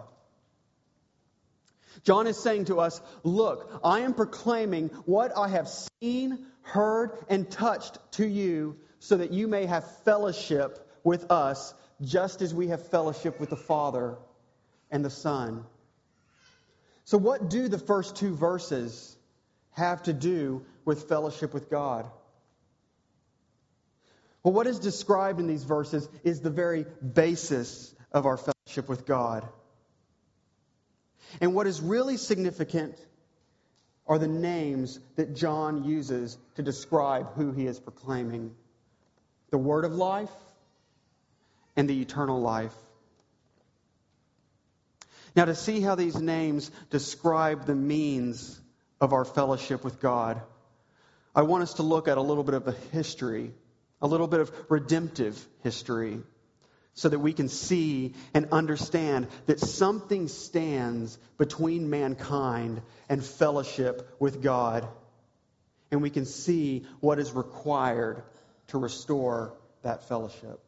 John 2.04 2.28
is 2.28 2.38
saying 2.38 2.66
to 2.66 2.80
us, 2.80 3.02
Look, 3.24 3.70
I 3.84 4.02
am 4.02 4.14
proclaiming 4.14 4.90
what 5.06 5.36
I 5.36 5.50
have 5.50 5.70
seen, 6.02 6.46
heard, 6.62 7.12
and 7.30 7.50
touched 7.50 7.98
to 8.13 8.28
you 8.28 8.78
so 9.00 9.18
that 9.18 9.32
you 9.32 9.48
may 9.48 9.66
have 9.66 9.89
fellowship 10.04 10.88
with 11.04 11.32
us, 11.32 11.74
just 12.01 12.42
as 12.42 12.54
we 12.54 12.68
have 12.68 12.88
fellowship 12.88 13.39
with 13.39 13.50
the 13.50 13.58
Father 13.58 14.18
and 14.92 15.04
the 15.04 15.10
Son. 15.10 15.66
So, 17.06 17.18
what 17.18 17.50
do 17.50 17.68
the 17.68 17.80
first 17.80 18.18
two 18.18 18.36
verses 18.36 19.16
have 19.72 20.04
to 20.04 20.13
do 20.13 20.66
with 20.86 21.08
fellowship 21.08 21.54
with 21.54 21.70
God? 21.70 22.10
Well, 24.44 24.54
what 24.54 24.68
is 24.68 24.80
described 24.80 25.39
in 25.39 25.48
these 25.48 25.63
verses 25.63 26.08
is 26.24 26.42
the 26.42 26.50
very 26.50 26.86
basis 27.13 27.94
of 28.12 28.25
our 28.25 28.38
fellowship 28.38 28.88
with 28.88 29.06
God. 29.06 29.48
And 31.42 31.54
what 31.54 31.68
is 31.68 31.82
really 31.82 32.18
significant 32.18 32.96
are 34.10 34.18
the 34.18 34.28
names 34.28 35.00
that 35.16 35.36
John 35.36 35.84
uses 35.84 36.38
to 36.56 36.63
describe 36.63 37.32
who 37.36 37.51
he 37.51 37.68
is 37.68 37.80
proclaiming 37.80 38.56
the 39.51 39.58
word 39.58 39.86
of 39.86 39.94
life 39.94 40.32
and 41.75 41.88
the 41.88 42.01
eternal 42.01 42.42
life. 42.42 42.74
Now, 45.36 45.46
to 45.46 45.54
see 45.54 45.80
how 45.80 45.94
these 45.94 46.20
names 46.20 46.72
describe 46.89 47.66
the 47.66 47.75
means 47.75 48.60
of 49.00 49.13
our 49.13 49.25
fellowship 49.25 49.84
with 49.84 50.00
God, 50.00 50.42
I 51.36 51.44
want 51.44 51.62
us 51.63 51.75
to 51.75 51.84
look 51.84 52.08
at 52.08 52.18
a 52.18 52.22
little 52.22 52.44
bit 52.44 52.56
of 52.56 52.68
a 52.68 52.75
history, 52.92 53.54
a 54.01 54.08
little 54.08 54.28
bit 54.28 54.39
of 54.39 54.51
redemptive 54.70 55.39
history, 55.62 56.20
so 57.00 57.08
that 57.08 57.20
we 57.20 57.32
can 57.32 57.48
see 57.48 58.13
and 58.34 58.50
understand 58.51 59.27
that 59.46 59.58
something 59.58 60.27
stands 60.27 61.18
between 61.38 61.89
mankind 61.89 62.82
and 63.08 63.24
fellowship 63.24 64.18
with 64.20 64.44
God. 64.44 64.86
And 65.91 66.01
we 66.01 66.10
can 66.10 66.25
see 66.25 66.86
what 67.00 67.18
is 67.18 67.32
required 67.32 68.22
to 68.68 68.77
restore 68.77 69.53
that 69.82 70.10
fellowship. 70.10 70.60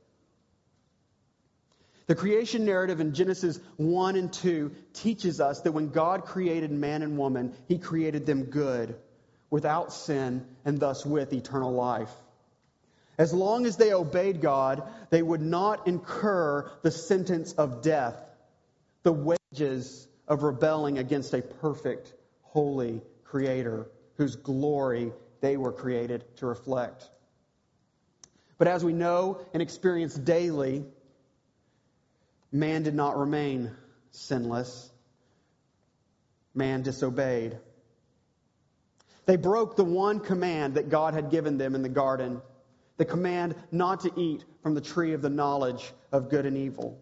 The 2.08 2.16
creation 2.16 2.64
narrative 2.64 3.02
in 3.02 3.14
Genesis 3.14 3.60
1 3.76 4.16
and 4.16 4.32
2 4.32 4.72
teaches 4.94 5.42
us 5.42 5.60
that 5.62 5.74
when 5.74 5.90
God 5.90 6.24
created 6.24 6.72
man 6.72 7.02
and 7.02 7.18
woman, 7.18 7.54
he 7.68 7.78
created 7.78 8.26
them 8.26 8.46
good, 8.46 8.96
without 9.50 9.92
sin, 9.92 10.46
and 10.64 10.80
thus 10.80 11.06
with 11.06 11.34
eternal 11.34 11.74
life. 11.74 12.14
As 13.22 13.32
long 13.32 13.68
as 13.68 13.78
they 13.78 13.94
obeyed 13.94 14.42
God, 14.42 14.82
they 15.12 15.22
would 15.22 15.44
not 15.44 15.86
incur 15.86 16.68
the 16.82 16.90
sentence 16.90 17.54
of 17.54 17.84
death, 17.84 18.20
the 19.04 19.14
wages 19.14 20.08
of 20.28 20.42
rebelling 20.42 20.98
against 20.98 21.32
a 21.36 21.44
perfect, 21.44 22.16
holy 22.42 23.00
Creator 23.24 23.92
whose 24.18 24.36
glory 24.36 25.14
they 25.40 25.56
were 25.56 25.72
created 25.72 26.36
to 26.38 26.48
reflect. 26.48 27.12
But 28.58 28.68
as 28.68 28.84
we 28.84 28.92
know 28.92 29.40
and 29.54 29.62
experience 29.62 30.16
daily, 30.16 30.84
man 32.52 32.82
did 32.82 32.96
not 32.96 33.20
remain 33.20 33.70
sinless. 34.10 34.90
Man 36.56 36.82
disobeyed. 36.82 37.60
They 39.28 39.36
broke 39.36 39.76
the 39.76 39.86
one 39.86 40.22
command 40.22 40.74
that 40.74 40.90
God 40.90 41.14
had 41.14 41.30
given 41.30 41.60
them 41.60 41.76
in 41.76 41.84
the 41.84 41.88
garden 41.88 42.42
the 43.02 43.06
command 43.06 43.56
not 43.72 44.02
to 44.02 44.12
eat 44.16 44.46
from 44.62 44.76
the 44.76 44.80
tree 44.80 45.14
of 45.14 45.24
the 45.24 45.30
knowledge 45.30 45.92
of 46.12 46.30
good 46.30 46.46
and 46.46 46.56
evil. 46.56 47.00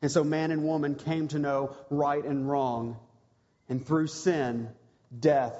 And 0.00 0.08
so 0.08 0.22
man 0.22 0.52
and 0.52 0.62
woman 0.62 0.94
came 0.94 1.26
to 1.26 1.40
know 1.40 1.76
right 1.90 2.24
and 2.24 2.48
wrong, 2.48 2.96
and 3.68 3.84
through 3.84 4.06
sin, 4.06 4.68
death 5.18 5.56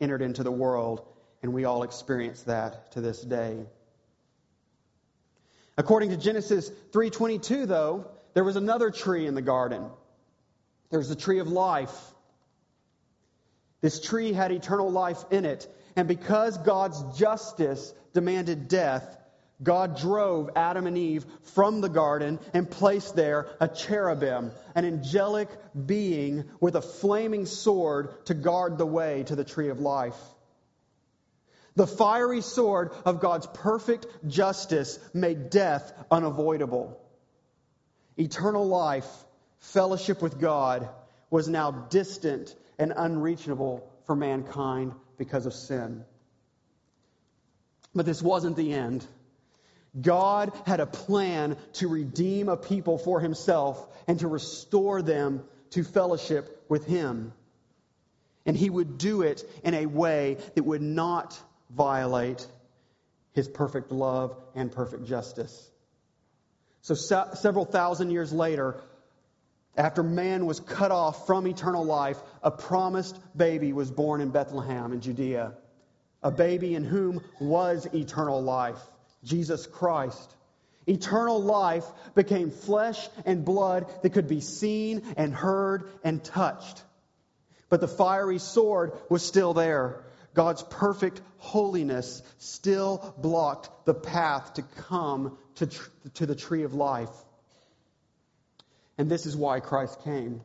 entered 0.00 0.22
into 0.22 0.42
the 0.42 0.50
world, 0.50 1.06
and 1.42 1.52
we 1.52 1.66
all 1.66 1.82
experience 1.82 2.44
that 2.44 2.92
to 2.92 3.02
this 3.02 3.20
day. 3.20 3.66
According 5.76 6.08
to 6.08 6.16
Genesis 6.16 6.70
3:22 6.92 7.66
though, 7.66 8.06
there 8.32 8.44
was 8.44 8.56
another 8.56 8.90
tree 8.90 9.26
in 9.26 9.34
the 9.34 9.42
garden. 9.42 9.84
There's 10.88 11.10
the 11.10 11.14
tree 11.14 11.40
of 11.40 11.48
life. 11.48 12.14
This 13.82 14.00
tree 14.00 14.32
had 14.32 14.50
eternal 14.50 14.90
life 14.90 15.22
in 15.30 15.44
it, 15.44 15.70
and 15.96 16.06
because 16.06 16.58
God's 16.58 17.18
justice 17.18 17.92
demanded 18.12 18.68
death, 18.68 19.16
God 19.62 19.98
drove 19.98 20.50
Adam 20.54 20.86
and 20.86 20.98
Eve 20.98 21.24
from 21.54 21.80
the 21.80 21.88
garden 21.88 22.38
and 22.52 22.70
placed 22.70 23.16
there 23.16 23.48
a 23.58 23.66
cherubim, 23.66 24.52
an 24.74 24.84
angelic 24.84 25.48
being 25.86 26.44
with 26.60 26.76
a 26.76 26.82
flaming 26.82 27.46
sword 27.46 28.26
to 28.26 28.34
guard 28.34 28.76
the 28.76 28.86
way 28.86 29.22
to 29.24 29.34
the 29.34 29.44
tree 29.44 29.70
of 29.70 29.80
life. 29.80 30.18
The 31.74 31.86
fiery 31.86 32.42
sword 32.42 32.92
of 33.06 33.20
God's 33.20 33.46
perfect 33.46 34.06
justice 34.26 34.98
made 35.14 35.48
death 35.48 35.92
unavoidable. 36.10 37.00
Eternal 38.18 38.66
life, 38.66 39.08
fellowship 39.58 40.20
with 40.20 40.38
God, 40.38 40.88
was 41.30 41.48
now 41.48 41.70
distant 41.70 42.54
and 42.78 42.92
unreachable 42.94 43.90
for 44.04 44.14
mankind 44.14 44.92
because 45.18 45.46
of 45.46 45.54
sin. 45.54 46.04
But 47.94 48.06
this 48.06 48.22
wasn't 48.22 48.56
the 48.56 48.72
end. 48.72 49.06
God 49.98 50.52
had 50.66 50.80
a 50.80 50.86
plan 50.86 51.56
to 51.74 51.88
redeem 51.88 52.48
a 52.48 52.56
people 52.56 52.98
for 52.98 53.20
himself 53.20 53.86
and 54.06 54.18
to 54.20 54.28
restore 54.28 55.00
them 55.00 55.42
to 55.70 55.82
fellowship 55.82 56.64
with 56.68 56.86
him. 56.86 57.32
And 58.44 58.56
he 58.56 58.68
would 58.68 58.98
do 58.98 59.22
it 59.22 59.42
in 59.64 59.74
a 59.74 59.86
way 59.86 60.36
that 60.54 60.62
would 60.62 60.82
not 60.82 61.38
violate 61.70 62.46
his 63.32 63.48
perfect 63.48 63.90
love 63.90 64.36
and 64.54 64.70
perfect 64.70 65.06
justice. 65.06 65.70
So, 66.82 66.94
se- 66.94 67.34
several 67.34 67.64
thousand 67.64 68.10
years 68.10 68.32
later, 68.32 68.80
after 69.76 70.02
man 70.02 70.46
was 70.46 70.60
cut 70.60 70.90
off 70.90 71.26
from 71.26 71.46
eternal 71.46 71.84
life, 71.84 72.18
a 72.42 72.50
promised 72.50 73.18
baby 73.36 73.72
was 73.72 73.90
born 73.90 74.20
in 74.20 74.30
Bethlehem 74.30 74.92
in 74.92 75.00
Judea. 75.00 75.52
A 76.22 76.30
baby 76.30 76.74
in 76.74 76.84
whom 76.84 77.22
was 77.40 77.86
eternal 77.92 78.42
life, 78.42 78.80
Jesus 79.22 79.66
Christ. 79.66 80.34
Eternal 80.86 81.42
life 81.42 81.84
became 82.14 82.50
flesh 82.50 83.08
and 83.24 83.44
blood 83.44 83.86
that 84.02 84.10
could 84.10 84.28
be 84.28 84.40
seen 84.40 85.02
and 85.16 85.34
heard 85.34 85.90
and 86.04 86.24
touched. 86.24 86.82
But 87.68 87.80
the 87.80 87.88
fiery 87.88 88.38
sword 88.38 88.92
was 89.10 89.22
still 89.22 89.52
there. 89.52 90.04
God's 90.32 90.62
perfect 90.62 91.20
holiness 91.38 92.22
still 92.38 93.14
blocked 93.18 93.70
the 93.84 93.94
path 93.94 94.54
to 94.54 94.62
come 94.88 95.36
to, 95.56 95.68
to 96.14 96.26
the 96.26 96.34
tree 96.34 96.62
of 96.62 96.74
life. 96.74 97.10
And 98.98 99.10
this 99.10 99.26
is 99.26 99.36
why 99.36 99.60
Christ 99.60 100.02
came. 100.04 100.42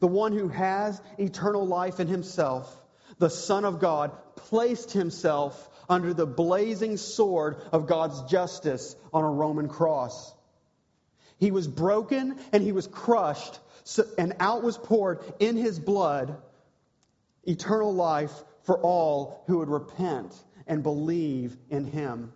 The 0.00 0.08
one 0.08 0.32
who 0.32 0.48
has 0.48 1.00
eternal 1.18 1.66
life 1.66 2.00
in 2.00 2.08
himself, 2.08 2.76
the 3.18 3.30
Son 3.30 3.64
of 3.64 3.78
God, 3.78 4.12
placed 4.36 4.92
himself 4.92 5.70
under 5.88 6.12
the 6.12 6.26
blazing 6.26 6.96
sword 6.96 7.56
of 7.72 7.86
God's 7.86 8.22
justice 8.22 8.96
on 9.12 9.24
a 9.24 9.30
Roman 9.30 9.68
cross. 9.68 10.34
He 11.38 11.50
was 11.50 11.66
broken 11.68 12.38
and 12.52 12.62
he 12.62 12.72
was 12.72 12.86
crushed, 12.86 13.58
and 14.18 14.34
out 14.38 14.62
was 14.62 14.78
poured 14.78 15.20
in 15.40 15.56
his 15.56 15.78
blood 15.78 16.36
eternal 17.44 17.92
life 17.92 18.32
for 18.62 18.78
all 18.78 19.42
who 19.46 19.58
would 19.58 19.68
repent 19.68 20.32
and 20.66 20.82
believe 20.82 21.56
in 21.70 21.84
him. 21.84 22.32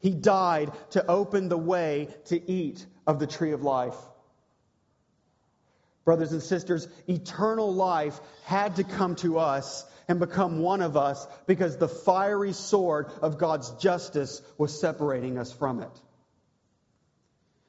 He 0.00 0.14
died 0.14 0.70
to 0.90 1.06
open 1.06 1.48
the 1.48 1.58
way 1.58 2.08
to 2.26 2.50
eat 2.50 2.84
of 3.08 3.18
the 3.18 3.26
tree 3.26 3.52
of 3.52 3.62
life. 3.62 3.96
Brothers 6.04 6.32
and 6.32 6.42
sisters, 6.42 6.86
eternal 7.08 7.74
life 7.74 8.20
had 8.44 8.76
to 8.76 8.84
come 8.84 9.16
to 9.16 9.38
us 9.38 9.84
and 10.06 10.20
become 10.20 10.60
one 10.60 10.82
of 10.82 10.96
us 10.96 11.26
because 11.46 11.76
the 11.76 11.88
fiery 11.88 12.52
sword 12.52 13.06
of 13.22 13.38
God's 13.38 13.70
justice 13.72 14.40
was 14.58 14.78
separating 14.78 15.38
us 15.38 15.50
from 15.50 15.82
it. 15.82 15.90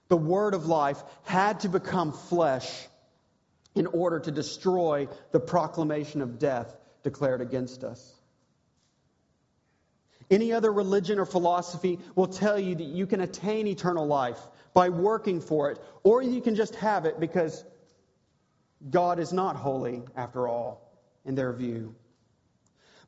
The 0.09 0.17
word 0.17 0.53
of 0.53 0.65
life 0.65 1.01
had 1.23 1.61
to 1.61 1.69
become 1.69 2.11
flesh 2.11 2.69
in 3.75 3.87
order 3.87 4.19
to 4.19 4.31
destroy 4.31 5.07
the 5.31 5.39
proclamation 5.39 6.21
of 6.21 6.37
death 6.39 6.75
declared 7.03 7.41
against 7.41 7.83
us. 7.83 8.13
Any 10.29 10.51
other 10.53 10.71
religion 10.71 11.17
or 11.17 11.25
philosophy 11.25 11.99
will 12.15 12.27
tell 12.27 12.59
you 12.59 12.75
that 12.75 12.83
you 12.83 13.07
can 13.07 13.21
attain 13.21 13.67
eternal 13.67 14.05
life 14.05 14.39
by 14.73 14.89
working 14.89 15.41
for 15.41 15.71
it, 15.71 15.79
or 16.03 16.21
you 16.21 16.41
can 16.41 16.55
just 16.55 16.75
have 16.75 17.05
it 17.05 17.19
because 17.19 17.63
God 18.89 19.19
is 19.19 19.33
not 19.33 19.55
holy, 19.55 20.03
after 20.15 20.47
all, 20.47 20.91
in 21.25 21.35
their 21.35 21.51
view. 21.53 21.95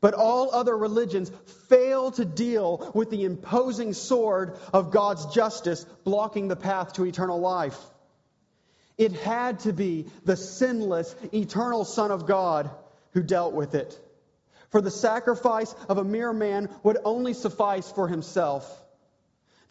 But 0.01 0.15
all 0.15 0.53
other 0.53 0.75
religions 0.75 1.31
fail 1.69 2.11
to 2.11 2.25
deal 2.25 2.91
with 2.95 3.11
the 3.11 3.23
imposing 3.23 3.93
sword 3.93 4.57
of 4.73 4.91
God's 4.91 5.27
justice 5.27 5.85
blocking 6.03 6.47
the 6.47 6.55
path 6.55 6.93
to 6.93 7.05
eternal 7.05 7.39
life. 7.39 7.79
It 8.97 9.13
had 9.13 9.59
to 9.61 9.73
be 9.73 10.07
the 10.25 10.35
sinless, 10.35 11.15
eternal 11.31 11.85
Son 11.85 12.11
of 12.11 12.25
God 12.25 12.71
who 13.13 13.21
dealt 13.21 13.53
with 13.53 13.75
it. 13.75 13.97
For 14.69 14.81
the 14.81 14.91
sacrifice 14.91 15.73
of 15.87 15.97
a 15.97 16.03
mere 16.03 16.33
man 16.33 16.69
would 16.81 16.97
only 17.03 17.33
suffice 17.33 17.89
for 17.91 18.07
himself. 18.07 18.80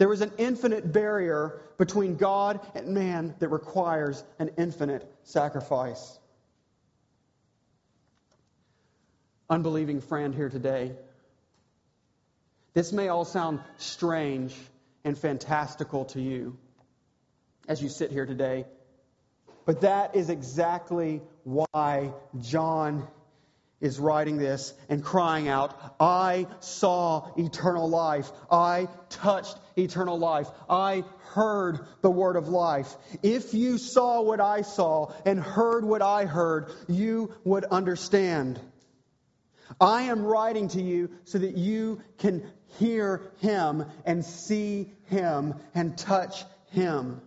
There 0.01 0.09
was 0.09 0.23
an 0.23 0.33
infinite 0.39 0.95
barrier 0.95 1.61
between 1.77 2.17
God 2.17 2.59
and 2.75 2.95
man 2.95 3.35
that 3.39 3.51
requires 3.51 4.25
an 4.39 4.53
infinite 4.57 5.07
sacrifice. 5.25 6.19
Unbelieving 9.51 10.01
friend 10.01 10.35
here 10.35 10.49
today, 10.49 10.93
this 12.73 12.93
may 12.93 13.09
all 13.09 13.27
sound 13.27 13.61
strange 13.77 14.57
and 15.05 15.19
fantastical 15.19 16.07
to 16.07 16.21
you 16.23 16.57
as 17.69 17.83
you 17.83 17.91
sit 17.91 18.11
here 18.11 18.25
today, 18.25 18.65
but 19.67 19.83
that 19.83 20.17
is 20.17 20.31
exactly 20.31 21.21
why 21.45 22.15
John 22.41 23.07
is 23.81 23.99
writing 23.99 24.37
this 24.37 24.75
and 24.89 25.03
crying 25.03 25.49
out, 25.49 25.97
I 25.99 26.47
saw 26.61 27.33
eternal 27.37 27.89
life. 27.89 28.31
I 28.51 28.89
touched 29.09 29.57
eternal 29.77 30.19
life. 30.19 30.49
I 30.69 31.05
heard 31.33 31.81
the 32.03 32.11
word 32.11 32.37
of 32.37 32.49
life. 32.49 32.95
If 33.23 33.55
you 33.55 33.79
saw 33.79 34.21
what 34.23 34.41
I 34.41 34.63
saw 34.63 35.13
and 35.25 35.41
heard 35.41 35.85
what 35.85 36.03
I 36.03 36.27
heard, 36.27 36.73
you 36.89 37.35
would 37.45 37.65
understand. 37.65 38.61
I 39.81 40.03
am 40.03 40.25
writing 40.25 40.69
to 40.69 40.83
you 40.83 41.11
so 41.25 41.39
that 41.39 41.57
you 41.57 42.03
can 42.19 42.43
hear 42.79 43.33
him 43.39 43.87
and 44.05 44.25
see 44.25 44.93
him 45.07 45.55
and 45.75 45.97
touch 45.97 46.45
him. 46.73 47.21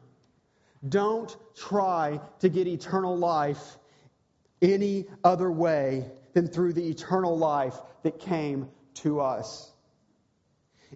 Don't 0.88 1.36
try 1.56 2.19
to 2.39 2.49
get 2.49 2.67
eternal 2.67 3.17
life 3.17 3.78
any 4.62 5.06
other 5.23 5.51
way 5.51 6.12
than 6.34 6.48
through 6.48 6.74
the 6.74 6.89
eternal 6.89 7.38
life 7.38 7.76
that 8.04 8.19
came 8.19 8.69
to 8.96 9.22
us. 9.22 9.72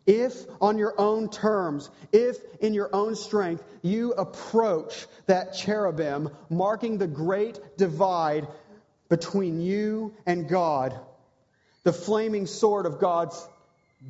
If 0.05 0.45
on 0.61 0.77
your 0.77 0.93
own 0.99 1.29
terms, 1.29 1.89
if 2.11 2.37
in 2.59 2.73
your 2.73 2.89
own 2.93 3.15
strength, 3.15 3.63
you 3.81 4.13
approach 4.13 5.07
that 5.25 5.53
cherubim, 5.53 6.29
marking 6.49 6.97
the 6.97 7.07
great 7.07 7.59
divide 7.77 8.47
between 9.09 9.59
you 9.59 10.13
and 10.25 10.47
God, 10.47 10.99
the 11.83 11.93
flaming 11.93 12.45
sword 12.45 12.85
of 12.85 12.99
God's 12.99 13.47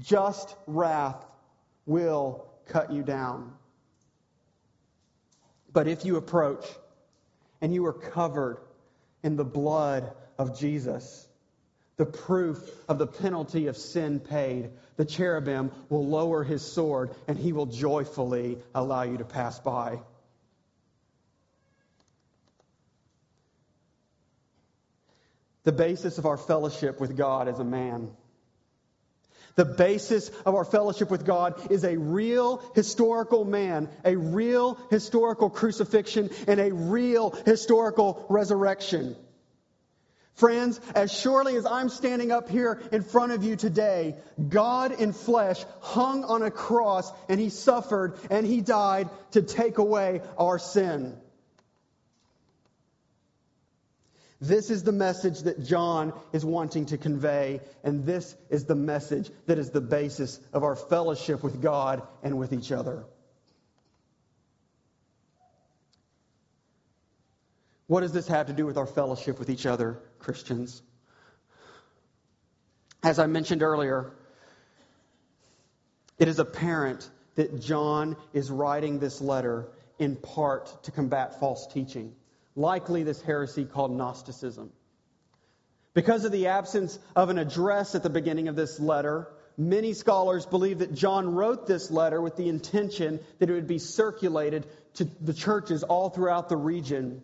just 0.02 0.56
wrath 0.66 1.24
will 1.86 2.46
cut 2.68 2.92
you 2.92 3.04
down. 3.04 3.54
But 5.72 5.88
if 5.88 6.06
you 6.06 6.18
approach 6.18 6.66
and 7.62 7.74
you 7.74 7.86
are 7.86 7.94
covered 7.94 8.58
in 9.24 9.36
the 9.36 9.46
blood 9.46 10.12
of 10.38 10.58
Jesus, 10.60 11.28
the 11.98 12.06
proof 12.06 12.60
of 12.88 13.00
the 13.00 13.08
penalty 13.08 13.68
of 13.68 13.76
sin 13.76 14.20
paid, 14.20 14.70
the 14.98 15.06
cherubim 15.06 15.72
will 15.90 16.06
lower 16.06 16.44
his 16.44 16.62
sword 16.62 17.12
and 17.28 17.38
he 17.38 17.54
will 17.54 17.66
joyfully 17.66 18.58
allow 18.74 19.02
you 19.04 19.18
to 19.18 19.26
pass 19.26 19.60
by. 19.60 20.00
The 25.64 25.72
basis 25.72 26.18
of 26.18 26.26
our 26.26 26.38
fellowship 26.38 27.02
with 27.02 27.18
God 27.18 27.48
as 27.48 27.60
a 27.60 27.66
man. 27.66 28.12
The 29.56 29.66
basis 29.66 30.30
of 30.46 30.54
our 30.54 30.64
fellowship 30.64 31.10
with 31.10 31.26
God 31.26 31.72
is 31.72 31.84
a 31.84 31.98
real 31.98 32.64
historical 32.76 33.44
man, 33.44 33.90
a 34.06 34.16
real 34.16 34.78
historical 34.92 35.50
crucifixion, 35.50 36.30
and 36.48 36.60
a 36.60 36.72
real 36.72 37.32
historical 37.44 38.24
resurrection. 38.30 39.16
Friends, 40.38 40.80
as 40.94 41.12
surely 41.12 41.56
as 41.56 41.66
I'm 41.66 41.90
standing 41.90 42.32
up 42.32 42.48
here 42.48 42.80
in 42.92 43.02
front 43.02 43.32
of 43.32 43.44
you 43.44 43.56
today, 43.56 44.16
God 44.48 44.92
in 44.92 45.12
flesh 45.12 45.66
hung 45.82 46.24
on 46.24 46.44
a 46.44 46.52
cross 46.52 47.12
and 47.28 47.40
he 47.40 47.50
suffered 47.50 48.20
and 48.30 48.46
he 48.46 48.62
died 48.62 49.10
to 49.32 49.42
take 49.42 49.80
away 49.80 50.22
our 50.38 50.60
sin. 50.60 51.18
This 54.40 54.70
is 54.70 54.84
the 54.84 54.92
message 54.92 55.40
that 55.42 55.66
John 55.66 56.14
is 56.32 56.46
wanting 56.46 56.86
to 56.88 57.00
convey, 57.00 57.60
and 57.84 58.06
this 58.06 58.36
is 58.52 58.66
the 58.66 58.76
message 58.76 59.32
that 59.48 59.58
is 59.58 59.72
the 59.72 59.82
basis 59.82 60.40
of 60.54 60.64
our 60.64 60.76
fellowship 60.76 61.44
with 61.44 61.60
God 61.64 62.04
and 62.22 62.38
with 62.38 62.54
each 62.54 62.72
other. 62.72 63.06
What 67.88 68.02
does 68.02 68.12
this 68.12 68.28
have 68.28 68.48
to 68.48 68.54
do 68.54 68.66
with 68.66 68.78
our 68.78 68.86
fellowship 68.86 69.40
with 69.40 69.50
each 69.50 69.66
other, 69.66 70.00
Christians? 70.20 70.82
As 73.02 73.18
I 73.18 73.28
mentioned 73.28 73.64
earlier, 73.64 74.12
it 76.20 76.28
is 76.28 76.40
apparent 76.40 77.10
that 77.36 77.62
John 77.62 78.18
is 78.34 78.52
writing 78.52 79.00
this 79.00 79.22
letter 79.22 79.70
in 80.00 80.18
part 80.18 80.84
to 80.84 80.92
combat 80.92 81.40
false 81.40 81.66
teaching, 81.68 82.14
likely 82.56 83.04
this 83.04 83.22
heresy 83.22 83.64
called 83.64 83.92
Gnosticism. 83.92 84.72
Because 85.94 86.26
of 86.26 86.34
the 86.34 86.48
absence 86.48 87.00
of 87.16 87.30
an 87.30 87.38
address 87.38 87.96
at 87.96 88.04
the 88.04 88.10
beginning 88.10 88.50
of 88.50 88.56
this 88.56 88.80
letter, 88.80 89.30
many 89.58 89.94
scholars 89.94 90.46
believe 90.46 90.80
that 90.80 90.94
John 90.94 91.34
wrote 91.34 91.68
this 91.68 91.90
letter 91.90 92.22
with 92.22 92.36
the 92.36 92.50
intention 92.50 93.22
that 93.40 93.50
it 93.50 93.54
would 93.54 93.68
be 93.68 93.80
circulated 93.80 94.68
to 94.96 95.06
the 95.06 95.34
churches 95.34 95.84
all 95.84 96.10
throughout 96.10 96.50
the 96.50 96.58
region 96.58 97.22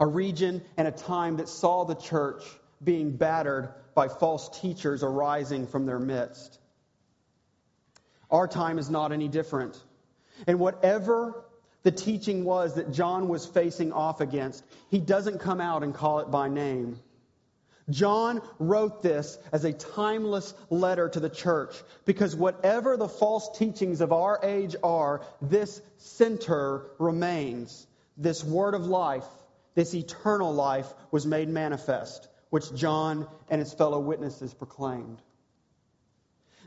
a 0.00 0.06
region 0.06 0.62
and 0.76 0.86
a 0.86 0.92
time 0.92 1.38
that 1.38 1.48
saw 1.48 1.84
the 1.84 1.94
church 1.94 2.42
being 2.82 3.16
battered 3.16 3.70
by 3.94 4.08
false 4.08 4.60
teachers 4.60 5.02
arising 5.02 5.66
from 5.66 5.86
their 5.86 5.98
midst. 5.98 6.58
Our 8.30 8.46
time 8.46 8.78
is 8.78 8.90
not 8.90 9.12
any 9.12 9.28
different. 9.28 9.80
And 10.46 10.60
whatever 10.60 11.44
the 11.82 11.90
teaching 11.90 12.44
was 12.44 12.74
that 12.74 12.92
John 12.92 13.28
was 13.28 13.46
facing 13.46 13.92
off 13.92 14.20
against, 14.20 14.64
he 14.90 14.98
doesn't 14.98 15.40
come 15.40 15.60
out 15.60 15.82
and 15.82 15.94
call 15.94 16.20
it 16.20 16.30
by 16.30 16.48
name. 16.48 17.00
John 17.90 18.42
wrote 18.58 19.02
this 19.02 19.38
as 19.50 19.64
a 19.64 19.72
timeless 19.72 20.52
letter 20.68 21.08
to 21.08 21.20
the 21.20 21.30
church 21.30 21.74
because 22.04 22.36
whatever 22.36 22.96
the 22.96 23.08
false 23.08 23.56
teachings 23.58 24.02
of 24.02 24.12
our 24.12 24.38
age 24.42 24.76
are, 24.82 25.22
this 25.40 25.80
center 25.96 26.82
remains. 26.98 27.86
This 28.18 28.44
word 28.44 28.74
of 28.74 28.86
life, 28.86 29.24
this 29.78 29.94
eternal 29.94 30.52
life 30.52 30.92
was 31.12 31.24
made 31.24 31.48
manifest, 31.48 32.26
which 32.50 32.74
John 32.74 33.28
and 33.48 33.60
his 33.60 33.72
fellow 33.72 34.00
witnesses 34.00 34.52
proclaimed. 34.52 35.22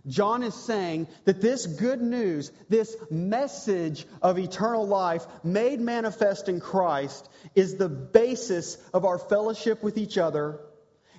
John 0.07 0.43
is 0.43 0.53
saying 0.53 1.09
that 1.25 1.41
this 1.41 1.65
good 1.65 2.01
news, 2.01 2.53
this 2.69 2.95
message 3.09 4.05
of 4.21 4.39
eternal 4.39 4.87
life 4.87 5.27
made 5.43 5.81
manifest 5.81 6.47
in 6.47 6.61
Christ, 6.61 7.27
is 7.53 7.75
the 7.75 7.89
basis 7.89 8.77
of 8.93 9.03
our 9.03 9.19
fellowship 9.19 9.83
with 9.83 9.97
each 9.97 10.17
other 10.17 10.61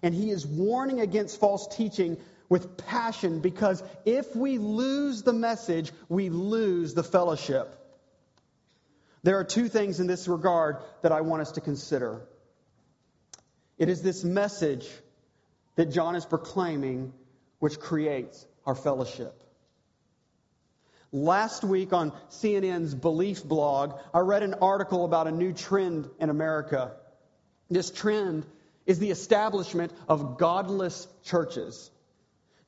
and 0.03 0.15
he 0.15 0.31
is 0.31 0.47
warning 0.47 0.99
against 0.99 1.39
false 1.39 1.69
teaching 1.77 2.17
with 2.49 2.79
passion 2.79 3.41
because 3.41 3.83
if 4.07 4.35
we 4.35 4.57
lose 4.57 5.25
the 5.25 5.35
message, 5.35 5.93
we 6.09 6.31
lose 6.31 6.95
the 6.95 7.05
fellowship. 7.05 7.82
There 9.23 9.39
are 9.39 9.45
two 9.45 9.69
things 9.69 10.01
in 10.01 10.07
this 10.07 10.27
regard 10.27 10.79
that 11.03 11.13
I 11.13 11.21
want 11.21 11.43
us 11.43 11.53
to 11.53 11.61
consider. 11.61 12.23
It 13.79 13.89
is 13.89 14.03
this 14.03 14.25
message 14.25 14.89
that 15.77 15.91
John 15.91 16.17
is 16.17 16.25
proclaiming 16.25 17.13
which 17.59 17.79
creates 17.79 18.47
our 18.67 18.75
fellowship. 18.75 19.43
Last 21.13 21.63
week 21.63 21.93
on 21.93 22.13
CNN's 22.31 22.95
Belief 22.95 23.45
blog, 23.45 23.99
I 24.15 24.21
read 24.21 24.43
an 24.43 24.55
article 24.55 25.05
about 25.05 25.27
a 25.27 25.31
new 25.31 25.53
trend 25.53 26.09
in 26.19 26.31
America. 26.31 26.93
This 27.71 27.91
trend 27.91 28.47
is 28.87 28.99
the 28.99 29.11
establishment 29.11 29.93
of 30.09 30.39
godless 30.39 31.07
churches. 31.25 31.91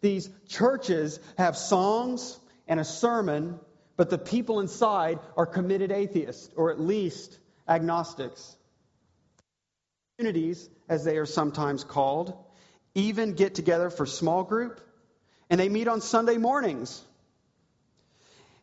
These 0.02 0.28
churches 0.48 1.18
have 1.38 1.56
songs 1.56 2.38
and 2.68 2.78
a 2.78 2.84
sermon, 2.84 3.58
but 3.96 4.10
the 4.10 4.18
people 4.18 4.60
inside 4.60 5.18
are 5.36 5.46
committed 5.46 5.92
atheists, 5.92 6.50
or 6.56 6.70
at 6.70 6.80
least 6.80 7.38
agnostics. 7.68 8.56
Communities, 10.16 10.68
as 10.88 11.04
they 11.04 11.16
are 11.16 11.26
sometimes 11.26 11.84
called, 11.84 12.34
even 12.94 13.34
get 13.34 13.54
together 13.54 13.90
for 13.90 14.06
small 14.06 14.44
group, 14.44 14.80
and 15.50 15.58
they 15.60 15.68
meet 15.68 15.88
on 15.88 16.00
Sunday 16.00 16.36
mornings. 16.36 17.02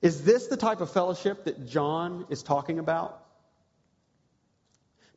Is 0.01 0.23
this 0.23 0.47
the 0.47 0.57
type 0.57 0.81
of 0.81 0.91
fellowship 0.91 1.45
that 1.45 1.67
John 1.67 2.25
is 2.29 2.41
talking 2.41 2.79
about? 2.79 3.21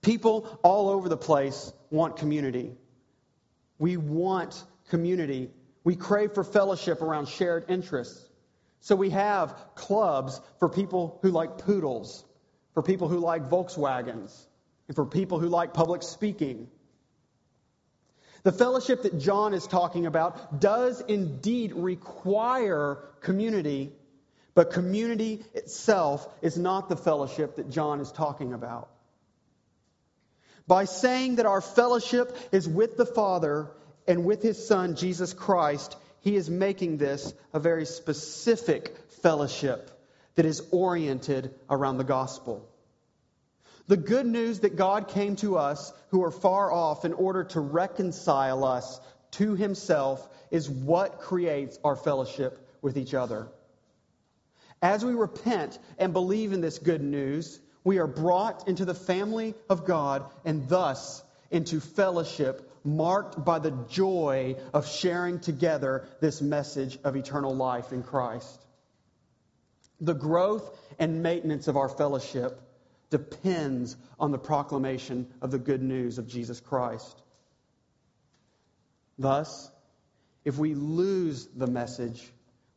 People 0.03 0.59
all 0.63 0.91
over 0.91 1.09
the 1.09 1.17
place 1.17 1.73
want 1.91 2.17
community. 2.17 2.73
We 3.79 3.97
want 3.97 4.63
community. 4.91 5.51
We 5.83 5.97
crave 5.97 6.33
for 6.33 6.45
fellowship 6.45 7.01
around 7.01 7.29
shared 7.29 7.65
interests. 7.69 8.29
So 8.85 8.97
we 8.97 9.09
have 9.11 9.57
clubs 9.77 10.39
for 10.59 10.69
people 10.69 11.19
who 11.23 11.31
like 11.31 11.57
poodles, 11.57 12.23
for 12.75 12.83
people 12.83 13.09
who 13.09 13.19
like 13.19 13.49
Volkswagens, 13.49 14.39
and 14.89 14.95
for 14.95 15.07
people 15.07 15.39
who 15.39 15.49
like 15.49 15.73
public 15.73 16.03
speaking. 16.03 16.69
The 18.43 18.53
fellowship 18.53 19.05
that 19.05 19.19
John 19.19 19.55
is 19.55 19.67
talking 19.67 20.05
about 20.05 20.61
does 20.61 21.01
indeed 21.01 21.73
require 21.73 22.99
community, 23.23 23.91
but 24.55 24.71
community 24.73 25.43
itself 25.55 26.29
is 26.43 26.59
not 26.59 26.91
the 26.91 26.97
fellowship 26.97 27.57
that 27.57 27.71
John 27.71 28.01
is 28.01 28.13
talking 28.13 28.53
about. 28.53 28.91
By 30.67 30.85
saying 30.85 31.37
that 31.37 31.47
our 31.47 31.63
fellowship 31.63 32.37
is 32.53 32.69
with 32.69 32.99
the 32.99 33.07
Father 33.07 33.71
and 34.07 34.27
with 34.27 34.43
His 34.43 34.69
Son, 34.69 34.95
Jesus 34.95 35.33
Christ, 35.33 35.97
He 36.25 36.37
is 36.37 36.49
making 36.49 36.97
this 36.97 37.35
a 37.53 37.61
very 37.61 37.85
specific 37.85 38.97
fellowship 39.21 39.91
that 40.37 40.47
is 40.47 40.63
oriented 40.71 41.55
around 41.69 41.99
the 41.99 42.05
gospel. 42.05 42.67
The 43.89 43.99
good 43.99 44.25
news 44.25 44.61
that 44.61 44.77
God 44.77 45.09
came 45.09 45.37
to 45.37 45.59
us 45.59 45.93
who 46.09 46.25
are 46.25 46.31
far 46.31 46.73
off 46.73 47.05
in 47.05 47.13
order 47.13 47.45
to 47.45 47.61
reconcile 47.61 48.65
us 48.65 48.99
to 49.33 49.55
Himself 49.55 50.27
is 50.51 50.71
what 50.71 51.21
creates 51.21 51.79
our 51.85 51.95
fellowship 51.95 52.59
with 52.81 52.97
each 52.97 53.13
other. 53.13 53.49
As 54.81 55.05
we 55.05 55.13
repent 55.13 55.79
and 55.99 56.15
believe 56.15 56.55
in 56.55 56.63
this 56.63 56.79
good 56.79 57.03
news, 57.03 57.61
we 57.85 57.99
are 57.99 58.07
brought 58.07 58.67
into 58.67 58.87
the 58.87 58.95
family 58.95 59.55
of 59.69 59.85
God 59.85 60.25
and 60.47 60.71
thus 60.71 61.23
into 61.55 61.81
fellowship 61.81 62.71
marked 62.85 63.43
by 63.43 63.61
the 63.61 63.71
joy 63.89 64.57
of 64.75 64.87
sharing 64.89 65.39
together 65.39 66.05
this 66.21 66.43
message 66.43 66.99
of 67.05 67.17
eternal 67.17 67.55
life 67.55 67.93
in 67.93 68.03
Christ. 68.03 68.61
The 70.01 70.15
growth 70.15 70.79
and 70.99 71.23
maintenance 71.23 71.69
of 71.69 71.77
our 71.77 71.89
fellowship 71.89 72.61
depends 73.11 73.97
on 74.19 74.33
the 74.33 74.39
proclamation 74.39 75.33
of 75.41 75.53
the 75.53 75.59
good 75.59 75.83
news 75.83 76.19
of 76.19 76.27
Jesus 76.27 76.59
Christ. 76.61 77.23
Thus, 79.17 79.71
if 80.45 80.59
we 80.59 80.75
lose 80.75 81.47
the 81.47 81.69
message, 81.69 82.21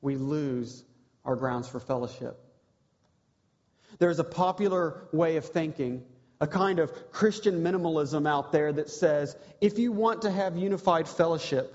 we 0.02 0.16
lose 0.16 0.84
our 1.26 1.36
grounds 1.36 1.68
for 1.68 1.80
fellowship. 1.80 2.40
There's 3.98 4.20
a 4.20 4.24
popular 4.24 5.08
way 5.12 5.38
of 5.38 5.46
thinking, 5.46 6.04
a 6.40 6.48
kind 6.48 6.80
of 6.80 7.12
Christian 7.12 7.64
minimalism 7.64 8.28
out 8.28 8.52
there 8.52 8.72
that 8.72 8.90
says 8.90 9.36
if 9.60 9.80
you 9.80 9.92
want 9.92 10.24
to 10.24 10.32
have 10.32 10.56
unified 10.56 11.08
fellowship, 11.08 11.74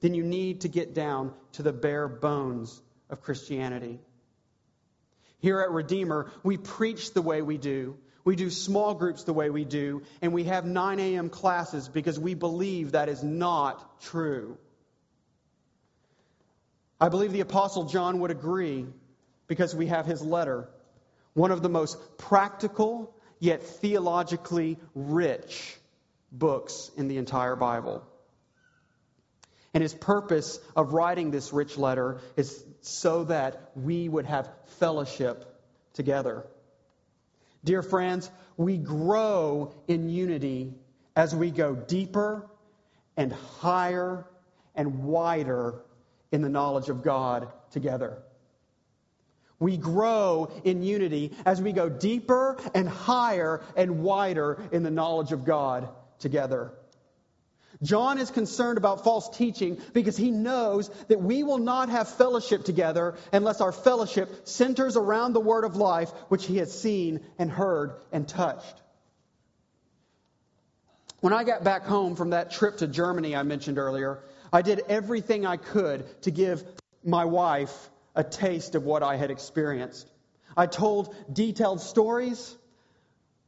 then 0.00 0.14
you 0.14 0.22
need 0.22 0.62
to 0.62 0.68
get 0.68 0.94
down 0.94 1.32
to 1.52 1.62
the 1.62 1.72
bare 1.72 2.08
bones 2.08 2.82
of 3.08 3.22
Christianity. 3.22 4.00
Here 5.38 5.60
at 5.60 5.70
Redeemer, 5.70 6.30
we 6.42 6.56
preach 6.56 7.14
the 7.14 7.22
way 7.22 7.42
we 7.42 7.58
do. 7.58 7.96
We 8.24 8.36
do 8.36 8.48
small 8.48 8.94
groups 8.94 9.24
the 9.24 9.34
way 9.34 9.50
we 9.50 9.64
do, 9.64 10.02
and 10.22 10.32
we 10.32 10.44
have 10.44 10.64
9 10.64 10.98
a.m. 10.98 11.28
classes 11.28 11.88
because 11.88 12.18
we 12.18 12.32
believe 12.32 12.92
that 12.92 13.10
is 13.10 13.22
not 13.22 14.00
true. 14.02 14.56
I 16.98 17.10
believe 17.10 17.32
the 17.32 17.40
Apostle 17.40 17.84
John 17.84 18.20
would 18.20 18.30
agree 18.30 18.86
because 19.46 19.74
we 19.74 19.88
have 19.88 20.06
his 20.06 20.22
letter 20.22 20.68
one 21.34 21.50
of 21.50 21.62
the 21.62 21.68
most 21.68 21.98
practical 22.16 23.13
yet 23.44 23.62
theologically 23.62 24.78
rich 24.94 25.76
books 26.32 26.90
in 26.96 27.08
the 27.08 27.18
entire 27.18 27.56
Bible. 27.56 28.02
And 29.74 29.82
his 29.82 29.92
purpose 29.92 30.58
of 30.74 30.92
writing 30.92 31.30
this 31.30 31.52
rich 31.52 31.76
letter 31.76 32.20
is 32.36 32.64
so 32.80 33.24
that 33.24 33.72
we 33.74 34.08
would 34.08 34.26
have 34.26 34.48
fellowship 34.78 35.44
together. 35.94 36.46
Dear 37.64 37.82
friends, 37.82 38.30
we 38.56 38.78
grow 38.78 39.74
in 39.88 40.08
unity 40.08 40.74
as 41.16 41.34
we 41.34 41.50
go 41.50 41.74
deeper 41.74 42.48
and 43.16 43.32
higher 43.60 44.26
and 44.74 45.04
wider 45.04 45.82
in 46.32 46.42
the 46.42 46.48
knowledge 46.48 46.88
of 46.88 47.02
God 47.02 47.48
together. 47.72 48.22
We 49.58 49.76
grow 49.76 50.50
in 50.64 50.82
unity 50.82 51.32
as 51.46 51.62
we 51.62 51.72
go 51.72 51.88
deeper 51.88 52.58
and 52.74 52.88
higher 52.88 53.62
and 53.76 54.02
wider 54.02 54.62
in 54.72 54.82
the 54.82 54.90
knowledge 54.90 55.32
of 55.32 55.44
God 55.44 55.88
together. 56.18 56.72
John 57.82 58.18
is 58.18 58.30
concerned 58.30 58.78
about 58.78 59.04
false 59.04 59.28
teaching 59.36 59.78
because 59.92 60.16
he 60.16 60.30
knows 60.30 60.88
that 61.08 61.20
we 61.20 61.42
will 61.42 61.58
not 61.58 61.88
have 61.88 62.08
fellowship 62.08 62.64
together 62.64 63.16
unless 63.32 63.60
our 63.60 63.72
fellowship 63.72 64.46
centers 64.48 64.96
around 64.96 65.32
the 65.32 65.40
word 65.40 65.64
of 65.64 65.76
life 65.76 66.10
which 66.28 66.46
he 66.46 66.58
has 66.58 66.72
seen 66.72 67.20
and 67.38 67.50
heard 67.50 67.94
and 68.12 68.26
touched. 68.28 68.80
When 71.20 71.32
I 71.32 71.44
got 71.44 71.64
back 71.64 71.84
home 71.84 72.16
from 72.16 72.30
that 72.30 72.50
trip 72.50 72.78
to 72.78 72.86
Germany 72.86 73.34
I 73.34 73.42
mentioned 73.42 73.78
earlier, 73.78 74.20
I 74.52 74.62
did 74.62 74.82
everything 74.88 75.46
I 75.46 75.56
could 75.56 76.22
to 76.22 76.30
give 76.30 76.64
my 77.02 77.24
wife 77.24 77.90
a 78.14 78.24
taste 78.24 78.74
of 78.74 78.84
what 78.84 79.02
I 79.02 79.16
had 79.16 79.30
experienced. 79.30 80.08
I 80.56 80.66
told 80.66 81.14
detailed 81.32 81.80
stories. 81.80 82.56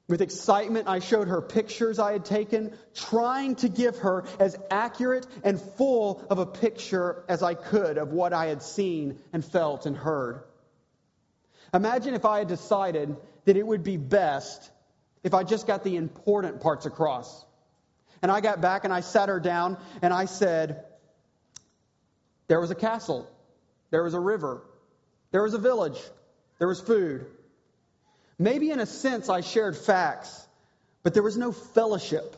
With 0.09 0.21
excitement, 0.21 0.87
I 0.87 1.01
showed 1.01 1.27
her 1.27 1.43
pictures 1.43 1.99
I 1.99 2.13
had 2.13 2.25
taken, 2.25 2.73
trying 2.95 3.57
to 3.57 3.69
give 3.69 3.99
her 3.99 4.25
as 4.39 4.57
accurate 4.71 5.27
and 5.43 5.61
full 5.61 6.25
of 6.31 6.39
a 6.39 6.47
picture 6.47 7.25
as 7.29 7.43
I 7.43 7.55
could 7.55 7.99
of 7.99 8.13
what 8.13 8.33
I 8.33 8.47
had 8.47 8.63
seen 8.63 9.19
and 9.33 9.45
felt 9.45 9.85
and 9.85 9.97
heard. 9.97 10.43
Imagine 11.75 12.15
if 12.15 12.25
I 12.25 12.39
had 12.39 12.49
decided 12.49 13.17
that 13.47 13.57
it 13.57 13.67
would 13.67 13.83
be 13.83 13.97
best 13.97 14.71
if 15.25 15.35
I 15.35 15.43
just 15.43 15.67
got 15.67 15.83
the 15.83 15.97
important 15.97 16.61
parts 16.61 16.87
across. 16.87 17.45
And 18.23 18.31
I 18.31 18.41
got 18.41 18.61
back 18.61 18.85
and 18.85 18.93
I 18.93 19.01
sat 19.01 19.29
her 19.29 19.41
down 19.41 19.77
and 20.03 20.15
I 20.15 20.27
said, 20.27 20.85
There 22.47 22.61
was 22.61 22.71
a 22.71 22.77
castle. 22.77 23.29
There 23.91 24.03
was 24.03 24.15
a 24.15 24.21
river. 24.21 24.63
There 25.31 25.43
was 25.43 25.55
a 25.55 25.59
village. 25.59 26.01
There 26.59 26.69
was 26.69 26.81
food. 26.81 27.27
Maybe 28.39 28.71
in 28.71 28.81
a 28.81 28.87
sense 28.87 29.29
I 29.29 29.41
shared 29.41 29.77
facts, 29.77 30.47
but 31.03 31.15
there 31.15 31.23
was 31.23 31.37
no 31.37 31.53
fellowship. 31.53 32.37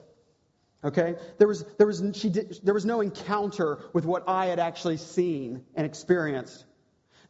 Okay? 0.85 1.17
There 1.39 1.49
was, 1.49 1.65
there, 1.77 1.87
was, 1.87 2.03
she 2.15 2.29
did, 2.29 2.61
there 2.63 2.75
was 2.75 2.85
no 2.85 3.01
encounter 3.01 3.79
with 3.93 4.05
what 4.05 4.29
I 4.29 4.47
had 4.47 4.59
actually 4.59 4.99
seen 4.99 5.65
and 5.75 5.85
experienced. 5.85 6.65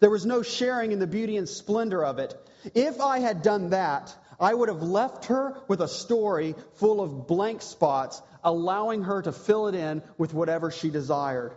There 0.00 0.11
was 0.11 0.26
no 0.26 0.42
sharing 0.42 0.92
in 0.92 0.98
the 0.98 1.07
beauty 1.07 1.37
and 1.37 1.48
splendor 1.48 2.04
of 2.04 2.18
it. 2.18 2.35
If 2.74 3.00
I 3.00 3.18
had 3.20 3.42
done 3.42 3.70
that, 3.70 4.14
I 4.38 4.54
would 4.54 4.68
have 4.68 4.83
left 4.83 5.26
her 5.26 5.57
with 5.66 5.81
a 5.81 5.88
story 5.88 6.54
full 6.74 7.00
of 7.00 7.26
blank 7.26 7.62
spots, 7.62 8.22
allowing 8.44 9.02
her 9.04 9.22
to 9.22 9.33
fill 9.33 9.66
it 9.66 9.74
in 9.74 10.02
with 10.16 10.35
whatever 10.35 10.70
she 10.70 10.90
desired. 10.90 11.57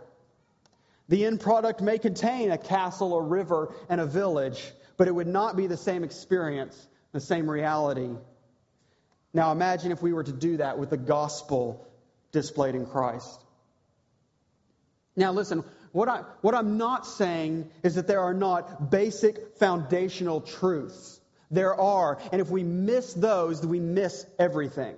The 1.08 1.24
end 1.24 1.40
product 1.40 1.80
may 1.80 1.98
contain 1.98 2.50
a 2.50 2.58
castle, 2.58 3.16
a 3.16 3.22
river, 3.22 3.74
and 3.88 4.00
a 4.00 4.06
village, 4.06 4.72
but 4.96 5.08
it 5.08 5.14
would 5.14 5.26
not 5.26 5.56
be 5.56 5.66
the 5.66 5.76
same 5.76 6.04
experience, 6.04 6.88
the 7.12 7.20
same 7.20 7.50
reality. 7.50 8.10
Now 9.34 9.52
imagine 9.52 9.92
if 9.92 10.02
we 10.02 10.12
were 10.12 10.24
to 10.24 10.32
do 10.32 10.58
that 10.58 10.78
with 10.78 10.90
the 10.90 10.96
gospel 10.96 11.86
displayed 12.32 12.74
in 12.74 12.86
Christ. 12.86 13.44
Now 15.16 15.32
listen, 15.32 15.64
what, 15.92 16.08
I, 16.08 16.22
what 16.40 16.54
I'm 16.54 16.78
not 16.78 17.06
saying 17.06 17.70
is 17.82 17.96
that 17.96 18.06
there 18.06 18.20
are 18.20 18.34
not 18.34 18.90
basic 18.90 19.58
foundational 19.58 20.40
truths. 20.40 21.20
There 21.50 21.74
are, 21.74 22.18
and 22.32 22.40
if 22.40 22.48
we 22.48 22.62
miss 22.62 23.12
those, 23.12 23.64
we 23.64 23.78
miss 23.78 24.24
everything. 24.38 24.96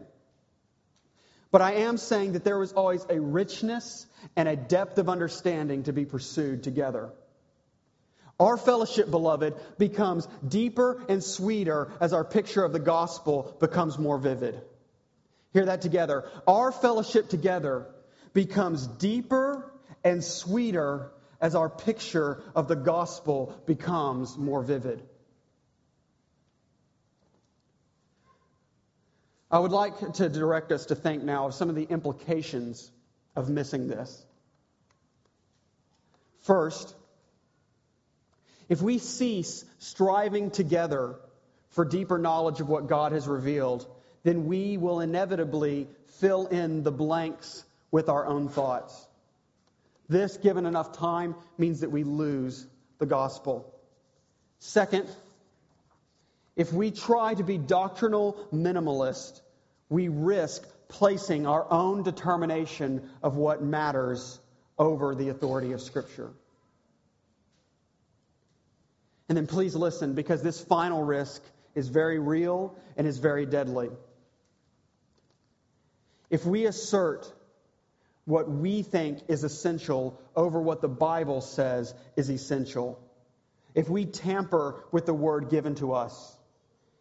But 1.55 1.63
I 1.63 1.75
am 1.87 1.99
saying 1.99 2.33
that 2.33 2.43
there 2.43 2.61
is 2.65 2.73
always 2.73 3.07
a 3.09 3.21
richness 3.21 4.09
and 4.35 4.49
a 4.49 4.57
depth 4.57 4.99
of 4.99 5.09
understanding 5.09 5.85
to 5.85 5.93
be 5.93 6.05
pursued 6.05 6.65
together. 6.65 7.13
Our 8.41 8.57
fellowship, 8.57 9.09
beloved, 9.09 9.55
becomes 9.79 10.27
deeper 10.49 11.01
and 11.09 11.23
sweeter 11.23 11.93
as 12.01 12.13
our 12.13 12.25
picture 12.25 12.65
of 12.65 12.73
the 12.73 12.81
gospel 12.81 13.57
becomes 13.61 14.01
more 14.01 14.19
vivid. 14.19 14.61
Hear 15.53 15.67
that 15.67 15.81
together. 15.81 16.25
Our 16.49 16.73
fellowship 16.73 17.29
together 17.29 17.87
becomes 18.33 18.89
deeper 18.89 19.73
and 20.03 20.25
sweeter 20.25 21.13
as 21.41 21.55
our 21.55 21.69
picture 21.69 22.43
of 22.57 22.67
the 22.67 22.75
gospel 22.75 23.55
becomes 23.65 24.37
more 24.37 24.65
vivid. 24.65 25.05
I 29.55 29.59
would 29.61 29.71
like 29.71 30.15
to 30.15 30.29
direct 30.29 30.73
us 30.73 30.87
to 30.87 30.97
think 30.97 31.23
now 31.23 31.47
of 31.47 31.55
some 31.55 31.71
of 31.71 31.77
the 31.77 31.85
implications 31.85 32.91
of 33.37 33.49
missing 33.49 33.87
this. 33.87 34.27
First, 36.41 36.93
if 38.69 38.83
we 38.83 38.99
cease 38.99 39.65
striving 39.79 40.51
together 40.51 41.15
for 41.69 41.85
deeper 41.85 42.19
knowledge 42.19 42.61
of 42.61 42.69
what 42.69 42.89
God 42.89 43.13
has 43.13 43.29
revealed, 43.29 43.87
then 44.25 44.47
we 44.47 44.77
will 44.77 44.99
inevitably 44.99 45.87
fill 46.19 46.49
in 46.49 46.83
the 46.83 46.91
blanks 46.91 47.65
with 47.93 48.09
our 48.09 48.27
own 48.27 48.49
thoughts. 48.49 49.07
This, 50.09 50.37
given 50.37 50.67
enough 50.67 50.99
time, 50.99 51.37
means 51.59 51.83
that 51.83 51.93
we 51.93 52.03
lose 52.03 52.67
the 52.99 53.07
gospel. 53.07 53.73
Second, 54.59 55.09
if 56.57 56.73
we 56.73 56.91
try 56.91 57.35
to 57.35 57.45
be 57.45 57.57
doctrinal 57.57 58.49
minimalist, 58.53 59.43
we 59.95 60.09
risk 60.09 60.67
placing 60.89 61.47
our 61.47 61.65
own 61.71 62.03
determination 62.03 63.09
of 63.23 63.37
what 63.37 63.63
matters 63.63 64.41
over 64.77 65.15
the 65.15 65.29
authority 65.29 65.71
of 65.71 65.81
Scripture. 65.81 66.33
And 69.29 69.39
then 69.39 69.47
please 69.47 69.77
listen, 69.77 70.15
because 70.15 70.43
this 70.43 70.61
final 70.61 71.01
risk 71.03 71.41
is 71.77 71.89
very 71.89 72.19
real 72.19 72.77
and 72.97 73.07
is 73.07 73.19
very 73.19 73.47
deadly. 73.47 73.89
If 76.29 76.45
we 76.45 76.67
assert 76.67 77.33
what 78.25 78.51
we 78.51 78.83
think 78.83 79.21
is 79.29 79.45
essential 79.45 80.21
over 80.35 80.61
what 80.61 80.83
the 80.83 80.89
Bible 80.89 81.41
says 81.41 81.95
is 82.17 82.31
essential, 82.31 83.01
if 83.77 83.89
we 83.89 84.07
tamper 84.07 84.85
with 84.91 85.07
the 85.07 85.15
word 85.15 85.51
given 85.51 85.77
to 85.77 85.93
us, 85.93 86.37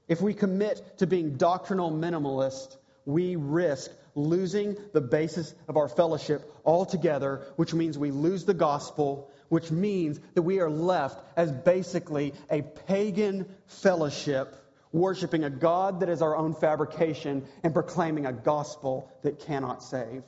if 0.08 0.22
we 0.22 0.36
commit 0.36 1.00
to 1.00 1.08
being 1.08 1.38
doctrinal 1.38 1.92
minimalist, 1.92 2.78
we 3.06 3.36
risk 3.36 3.92
losing 4.16 4.78
the 4.94 5.02
basis 5.02 5.54
of 5.68 5.78
our 5.78 5.88
fellowship 5.88 6.50
altogether, 6.66 7.42
which 7.56 7.74
means 7.74 7.98
we 7.98 8.12
lose 8.12 8.46
the 8.46 8.54
gospel, 8.54 9.32
which 9.50 9.72
means 9.72 10.20
that 10.36 10.44
we 10.44 10.60
are 10.60 10.70
left 10.70 11.20
as 11.36 11.52
basically 11.52 12.34
a 12.50 12.62
pagan 12.62 13.46
fellowship, 13.66 14.56
worshiping 14.92 15.44
a 15.44 15.50
God 15.50 16.02
that 16.02 16.10
is 16.10 16.22
our 16.22 16.36
own 16.36 16.54
fabrication 16.54 17.46
and 17.64 17.74
proclaiming 17.74 18.26
a 18.26 18.34
gospel 18.34 19.12
that 19.24 19.40
cannot 19.40 19.84
save. 19.84 20.24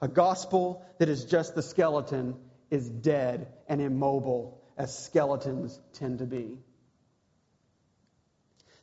A 0.00 0.08
gospel 0.08 0.84
that 0.98 1.08
is 1.08 1.24
just 1.26 1.54
the 1.54 1.62
skeleton 1.62 2.34
is 2.70 2.88
dead 2.88 3.46
and 3.68 3.80
immobile, 3.80 4.60
as 4.76 4.98
skeletons 4.98 5.78
tend 5.92 6.18
to 6.18 6.24
be. 6.24 6.58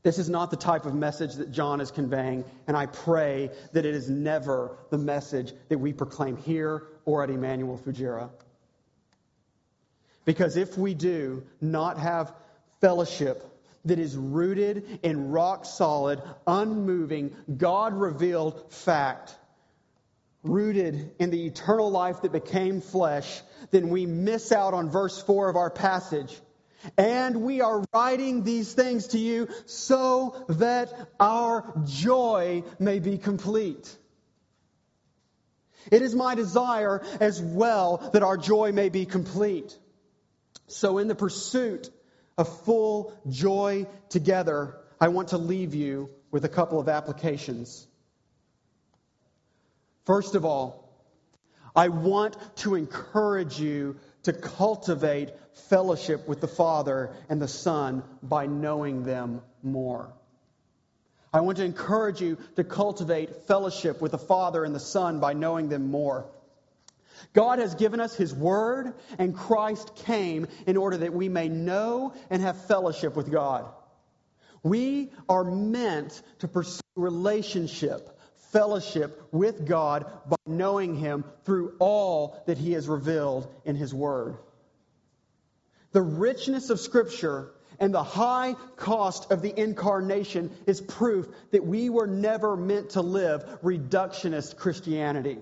This 0.02 0.18
is 0.18 0.30
not 0.30 0.50
the 0.50 0.58
type 0.58 0.86
of 0.86 0.96
message 0.96 1.36
that 1.36 1.52
John 1.52 1.82
is 1.82 1.92
conveying, 1.92 2.46
and 2.68 2.78
I 2.78 2.86
pray 2.86 3.52
that 3.74 3.86
it 3.86 3.94
is 3.94 4.10
never 4.10 4.78
the 4.92 4.98
message 4.98 5.54
that 5.68 5.78
we 5.78 5.92
proclaim 5.92 6.38
here 6.38 6.84
or 7.06 7.24
at 7.24 7.30
Emmanuel 7.30 7.78
Fujairah. 7.86 8.30
Because 10.24 10.56
if 10.56 10.78
we 10.78 10.94
do 10.94 11.44
not 11.60 11.98
have 11.98 12.34
fellowship 12.82 13.44
that 13.86 14.00
is 14.00 14.16
rooted 14.16 15.00
in 15.04 15.32
rock 15.32 15.66
solid, 15.66 16.22
unmoving, 16.46 17.36
God 17.58 17.94
revealed 17.94 18.72
fact, 18.72 19.36
rooted 20.44 21.12
in 21.20 21.30
the 21.30 21.46
eternal 21.46 21.92
life 21.92 22.22
that 22.22 22.32
became 22.32 22.80
flesh, 22.82 23.42
then 23.72 23.90
we 23.90 24.06
miss 24.06 24.52
out 24.52 24.74
on 24.74 24.90
verse 24.90 25.22
4 25.22 25.50
of 25.50 25.56
our 25.56 25.70
passage. 25.70 26.40
And 26.98 27.42
we 27.42 27.62
are 27.62 27.84
writing 27.94 28.44
these 28.44 28.74
things 28.74 29.08
to 29.08 29.18
you 29.18 29.50
so 29.66 30.46
that 30.50 30.94
our 31.20 31.74
joy 31.86 32.64
may 32.80 33.00
be 33.00 33.18
complete. 33.18 33.96
It 35.92 36.02
is 36.02 36.16
my 36.16 36.36
desire 36.36 37.02
as 37.20 37.42
well 37.42 38.10
that 38.14 38.24
our 38.24 38.38
joy 38.38 38.72
may 38.72 38.90
be 38.90 39.06
complete. 39.06 39.78
So, 40.68 41.00
in 41.00 41.08
the 41.08 41.16
pursuit 41.16 41.90
of 42.38 42.64
full 42.64 43.14
joy 43.28 43.88
together, 44.10 44.76
I 45.02 45.08
want 45.08 45.30
to 45.30 45.38
leave 45.38 45.74
you 45.74 46.10
with 46.32 46.46
a 46.46 46.50
couple 46.50 46.80
of 46.80 46.88
applications. 46.88 47.88
First 50.06 50.36
of 50.36 50.46
all, 50.46 50.90
I 51.76 51.90
want 51.90 52.36
to 52.58 52.76
encourage 52.76 53.60
you 53.60 53.98
to 54.24 54.34
cultivate 54.34 55.30
fellowship 55.70 56.28
with 56.28 56.42
the 56.42 56.48
Father 56.48 57.14
and 57.30 57.42
the 57.42 57.48
Son 57.48 58.04
by 58.22 58.46
knowing 58.46 59.04
them 59.04 59.42
more. 59.64 60.14
I 61.32 61.42
want 61.42 61.58
to 61.58 61.64
encourage 61.64 62.22
you 62.22 62.38
to 62.56 62.64
cultivate 62.64 63.48
fellowship 63.48 64.02
with 64.02 64.12
the 64.12 64.18
Father 64.18 64.64
and 64.64 64.74
the 64.74 64.80
Son 64.80 65.20
by 65.20 65.34
knowing 65.34 65.70
them 65.70 65.92
more. 65.92 66.26
God 67.34 67.60
has 67.60 67.76
given 67.76 68.00
us 68.00 68.16
His 68.16 68.34
Word, 68.34 68.94
and 69.18 69.36
Christ 69.36 69.96
came 69.96 70.48
in 70.66 70.78
order 70.78 70.98
that 70.98 71.14
we 71.14 71.30
may 71.30 71.50
know 71.50 72.14
and 72.30 72.42
have 72.42 72.66
fellowship 72.66 73.16
with 73.16 73.32
God. 73.32 73.66
We 74.64 75.12
are 75.28 75.44
meant 75.44 76.22
to 76.40 76.48
pursue 76.48 76.82
relationship 76.96 78.19
fellowship 78.52 79.22
with 79.32 79.68
God 79.68 80.06
by 80.28 80.38
knowing 80.46 80.96
Him 80.96 81.24
through 81.46 81.76
all 81.80 82.42
that 82.48 82.58
He 82.58 82.74
has 82.74 82.88
revealed 82.88 83.48
in 83.66 83.76
His 83.76 83.94
Word. 83.94 84.38
The 85.92 86.02
richness 86.02 86.70
of 86.70 86.80
Scripture 86.80 87.52
and 87.80 87.94
the 87.94 88.04
high 88.04 88.56
cost 88.76 89.32
of 89.32 89.42
the 89.42 89.58
incarnation 89.58 90.52
is 90.68 90.82
proof 90.82 91.28
that 91.52 91.66
we 91.66 91.90
were 91.90 92.08
never 92.08 92.56
meant 92.58 92.92
to 92.92 93.02
live 93.02 93.44
reductionist 93.64 94.58
Christianity. 94.58 95.38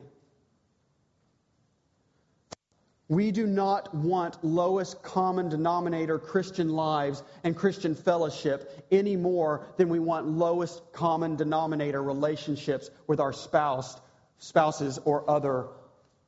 We 3.10 3.32
do 3.32 3.48
not 3.48 3.94
want 3.96 4.44
lowest 4.44 5.02
common 5.02 5.48
denominator 5.48 6.20
Christian 6.20 6.70
lives 6.70 7.24
and 7.44 7.56
Christian 7.56 7.96
fellowship 7.96 8.86
any 8.92 9.16
more 9.16 9.66
than 9.78 9.88
we 9.88 10.00
want 10.00 10.28
lowest 10.28 10.82
common 10.92 11.38
denominator 11.38 12.04
relationships 12.04 12.90
with 13.08 13.22
our 13.22 13.32
spouse, 13.32 13.98
spouses 14.40 15.00
or 15.06 15.30
other 15.30 15.68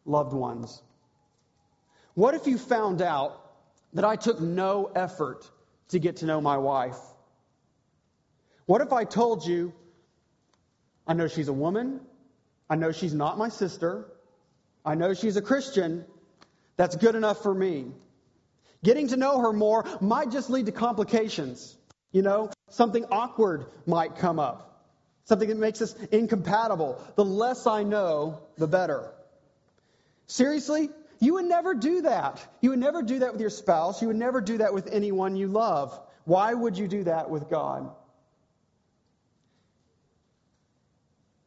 loved 0.06 0.32
ones. 0.32 0.82
What 2.14 2.34
if 2.34 2.48
you 2.48 2.58
found 2.58 3.02
out 3.02 3.42
that 3.94 4.06
I 4.06 4.16
took 4.16 4.40
no 4.40 4.90
effort 4.96 5.50
to 5.90 6.00
get 6.00 6.18
to 6.18 6.26
know 6.26 6.40
my 6.40 6.58
wife? 6.58 6.98
What 8.68 8.80
if 8.82 8.94
I 8.94 9.04
told 9.04 9.46
you, 9.46 9.74
I 11.06 11.14
know 11.14 11.28
she's 11.28 11.48
a 11.50 11.54
woman, 11.54 12.00
I 12.70 12.76
know 12.76 12.94
she's 12.94 13.14
not 13.14 13.38
my 13.38 13.50
sister, 13.50 14.06
I 14.86 14.96
know 14.96 15.14
she's 15.14 15.36
a 15.36 15.42
Christian, 15.42 16.06
that's 16.80 16.96
good 16.96 17.16
enough 17.16 17.44
for 17.44 17.54
me. 17.54 17.92
Getting 18.86 19.10
to 19.10 19.18
know 19.18 19.42
her 19.42 19.52
more 19.52 19.84
might 20.00 20.32
just 20.32 20.50
lead 20.50 20.68
to 20.68 20.72
complications. 20.72 21.76
You 22.14 22.22
know, 22.22 22.52
something 22.70 23.04
awkward 23.12 23.66
might 23.86 24.16
come 24.16 24.40
up. 24.40 24.66
something 25.30 25.48
that 25.48 25.60
makes 25.60 25.82
us 25.82 25.94
incompatible. 26.12 27.02
The 27.16 27.24
less 27.24 27.68
I 27.68 27.84
know, 27.84 28.42
the 28.58 28.68
better. 28.68 29.12
Seriously? 30.26 30.90
You 31.20 31.34
would 31.34 31.46
never 31.46 31.76
do 31.76 32.02
that. 32.02 32.46
You 32.62 32.72
would 32.72 32.80
never 32.80 33.04
do 33.04 33.20
that 33.20 33.34
with 33.34 33.42
your 33.42 33.52
spouse. 33.52 34.02
You 34.02 34.08
would 34.08 34.18
never 34.18 34.42
do 34.42 34.58
that 34.58 34.74
with 34.74 34.88
anyone 34.92 35.36
you 35.36 35.48
love. 35.48 35.98
Why 36.26 36.54
would 36.54 36.78
you 36.78 36.88
do 36.88 37.04
that 37.04 37.30
with 37.30 37.50
God? 37.50 37.92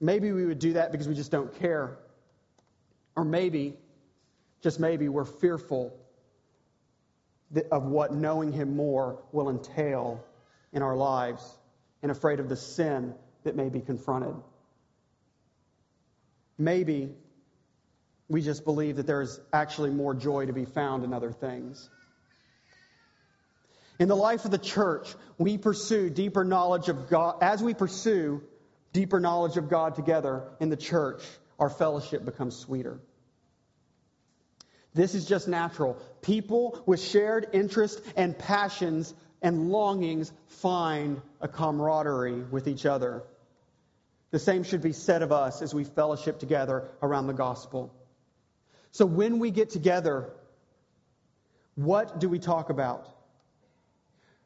Maybe 0.00 0.30
we 0.32 0.44
would 0.46 0.58
do 0.58 0.74
that 0.74 0.92
because 0.92 1.08
we 1.08 1.14
just 1.14 1.30
don't 1.30 1.54
care. 1.58 1.96
Or 3.16 3.24
maybe, 3.24 3.74
just 4.62 4.80
maybe, 4.80 5.08
we're 5.08 5.24
fearful 5.24 5.92
of 7.70 7.84
what 7.84 8.14
knowing 8.14 8.52
Him 8.52 8.76
more 8.76 9.22
will 9.32 9.50
entail 9.50 10.24
in 10.72 10.82
our 10.82 10.96
lives 10.96 11.42
and 12.02 12.10
afraid 12.10 12.40
of 12.40 12.48
the 12.48 12.56
sin 12.56 13.14
that 13.44 13.56
may 13.56 13.68
be 13.68 13.80
confronted. 13.80 14.34
Maybe 16.56 17.14
we 18.28 18.40
just 18.40 18.64
believe 18.64 18.96
that 18.96 19.06
there 19.06 19.20
is 19.20 19.38
actually 19.52 19.90
more 19.90 20.14
joy 20.14 20.46
to 20.46 20.52
be 20.52 20.64
found 20.64 21.04
in 21.04 21.12
other 21.12 21.32
things. 21.32 21.90
In 23.98 24.08
the 24.08 24.16
life 24.16 24.44
of 24.44 24.50
the 24.50 24.58
church, 24.58 25.14
we 25.38 25.58
pursue 25.58 26.08
deeper 26.08 26.44
knowledge 26.44 26.88
of 26.88 27.10
God. 27.10 27.42
As 27.42 27.62
we 27.62 27.74
pursue 27.74 28.42
deeper 28.92 29.20
knowledge 29.20 29.56
of 29.56 29.68
God 29.68 29.96
together 29.96 30.44
in 30.60 30.70
the 30.70 30.76
church, 30.76 31.22
our 31.58 31.68
fellowship 31.68 32.24
becomes 32.24 32.56
sweeter. 32.56 33.00
This 34.94 35.14
is 35.14 35.24
just 35.24 35.48
natural. 35.48 35.96
People 36.20 36.82
with 36.86 37.00
shared 37.00 37.48
interests 37.52 38.00
and 38.16 38.38
passions 38.38 39.14
and 39.40 39.70
longings 39.70 40.32
find 40.46 41.20
a 41.40 41.48
camaraderie 41.48 42.42
with 42.42 42.68
each 42.68 42.86
other. 42.86 43.24
The 44.30 44.38
same 44.38 44.62
should 44.62 44.82
be 44.82 44.92
said 44.92 45.22
of 45.22 45.32
us 45.32 45.62
as 45.62 45.74
we 45.74 45.84
fellowship 45.84 46.38
together 46.38 46.88
around 47.02 47.26
the 47.26 47.32
gospel. 47.32 47.94
So 48.92 49.06
when 49.06 49.38
we 49.38 49.50
get 49.50 49.70
together, 49.70 50.30
what 51.74 52.20
do 52.20 52.28
we 52.28 52.38
talk 52.38 52.70
about? 52.70 53.08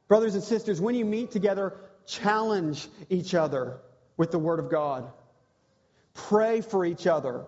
Brothers 0.08 0.34
and 0.34 0.42
sisters, 0.42 0.80
when 0.80 0.94
you 0.94 1.04
meet 1.04 1.32
together, 1.32 1.74
challenge 2.06 2.88
each 3.10 3.34
other 3.34 3.78
with 4.16 4.30
the 4.30 4.38
Word 4.38 4.60
of 4.60 4.70
God. 4.70 5.10
Pray 6.14 6.60
for 6.60 6.84
each 6.84 7.06
other. 7.06 7.44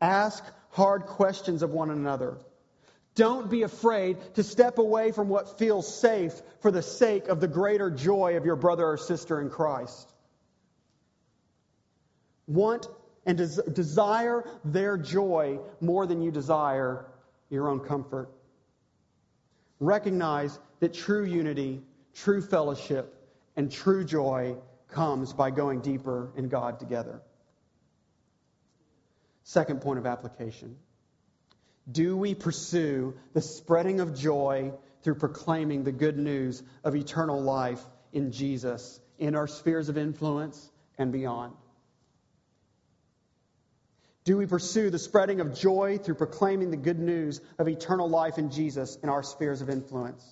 Ask 0.00 0.44
hard 0.70 1.02
questions 1.06 1.62
of 1.62 1.70
one 1.70 1.90
another. 1.90 2.38
Don't 3.14 3.50
be 3.50 3.62
afraid 3.62 4.16
to 4.34 4.44
step 4.44 4.78
away 4.78 5.10
from 5.10 5.28
what 5.28 5.58
feels 5.58 5.92
safe 6.00 6.40
for 6.60 6.70
the 6.70 6.82
sake 6.82 7.26
of 7.28 7.40
the 7.40 7.48
greater 7.48 7.90
joy 7.90 8.36
of 8.36 8.44
your 8.44 8.54
brother 8.54 8.86
or 8.86 8.96
sister 8.96 9.40
in 9.40 9.50
Christ. 9.50 10.12
Want 12.46 12.86
and 13.26 13.36
des- 13.36 13.70
desire 13.72 14.44
their 14.64 14.96
joy 14.96 15.58
more 15.80 16.06
than 16.06 16.22
you 16.22 16.30
desire 16.30 17.06
your 17.50 17.68
own 17.68 17.80
comfort. 17.80 18.30
Recognize 19.80 20.58
that 20.80 20.94
true 20.94 21.24
unity, 21.24 21.82
true 22.14 22.40
fellowship, 22.40 23.14
and 23.56 23.70
true 23.70 24.04
joy 24.04 24.54
comes 24.88 25.32
by 25.32 25.50
going 25.50 25.80
deeper 25.80 26.30
in 26.36 26.48
God 26.48 26.78
together. 26.78 27.20
Second 29.48 29.80
point 29.80 29.98
of 29.98 30.04
application. 30.04 30.76
Do 31.90 32.18
we 32.18 32.34
pursue 32.34 33.14
the 33.32 33.40
spreading 33.40 34.00
of 34.00 34.14
joy 34.14 34.74
through 35.02 35.14
proclaiming 35.14 35.84
the 35.84 35.90
good 35.90 36.18
news 36.18 36.62
of 36.84 36.94
eternal 36.94 37.40
life 37.40 37.80
in 38.12 38.30
Jesus 38.30 39.00
in 39.18 39.34
our 39.34 39.46
spheres 39.46 39.88
of 39.88 39.96
influence 39.96 40.70
and 40.98 41.12
beyond? 41.12 41.54
Do 44.24 44.36
we 44.36 44.44
pursue 44.44 44.90
the 44.90 44.98
spreading 44.98 45.40
of 45.40 45.54
joy 45.54 45.96
through 45.96 46.16
proclaiming 46.16 46.70
the 46.70 46.76
good 46.76 46.98
news 46.98 47.40
of 47.58 47.68
eternal 47.68 48.10
life 48.10 48.36
in 48.36 48.50
Jesus 48.50 48.98
in 49.02 49.08
our 49.08 49.22
spheres 49.22 49.62
of 49.62 49.70
influence? 49.70 50.22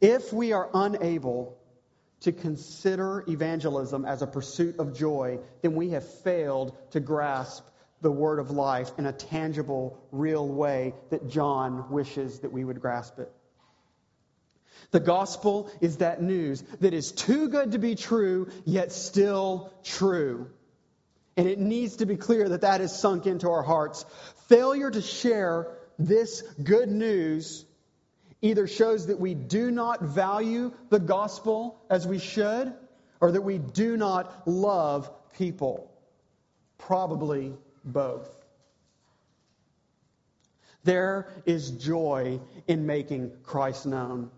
If 0.00 0.32
we 0.32 0.52
are 0.54 0.70
unable 0.72 1.58
to 2.20 2.32
consider 2.32 3.24
evangelism 3.28 4.06
as 4.06 4.22
a 4.22 4.26
pursuit 4.26 4.78
of 4.78 4.96
joy, 4.96 5.40
then 5.60 5.74
we 5.74 5.90
have 5.90 6.08
failed 6.22 6.74
to 6.92 7.00
grasp 7.00 7.66
the 8.00 8.10
word 8.10 8.38
of 8.38 8.50
life 8.50 8.90
in 8.98 9.06
a 9.06 9.12
tangible, 9.12 9.98
real 10.10 10.46
way 10.46 10.94
that 11.10 11.28
John 11.28 11.90
wishes 11.90 12.40
that 12.40 12.52
we 12.52 12.64
would 12.64 12.80
grasp 12.80 13.18
it. 13.18 13.30
The 14.90 15.00
gospel 15.00 15.70
is 15.80 15.98
that 15.98 16.22
news 16.22 16.62
that 16.80 16.94
is 16.94 17.12
too 17.12 17.48
good 17.48 17.72
to 17.72 17.78
be 17.78 17.94
true, 17.94 18.48
yet 18.64 18.92
still 18.92 19.72
true. 19.84 20.50
And 21.36 21.46
it 21.48 21.58
needs 21.58 21.96
to 21.96 22.06
be 22.06 22.16
clear 22.16 22.48
that 22.48 22.62
that 22.62 22.80
is 22.80 22.92
sunk 22.92 23.26
into 23.26 23.50
our 23.50 23.62
hearts. 23.62 24.04
Failure 24.48 24.90
to 24.90 25.00
share 25.00 25.68
this 25.98 26.42
good 26.62 26.88
news 26.88 27.64
either 28.42 28.66
shows 28.66 29.06
that 29.08 29.20
we 29.20 29.34
do 29.34 29.70
not 29.70 30.02
value 30.02 30.72
the 30.88 30.98
gospel 30.98 31.78
as 31.90 32.06
we 32.06 32.18
should, 32.18 32.72
or 33.20 33.32
that 33.32 33.42
we 33.42 33.58
do 33.58 33.96
not 33.96 34.48
love 34.48 35.10
people. 35.36 35.92
Probably 36.78 37.52
both. 37.84 38.28
There 40.84 41.28
is 41.44 41.72
joy 41.72 42.40
in 42.66 42.86
making 42.86 43.32
Christ 43.42 43.86
known. 43.86 44.30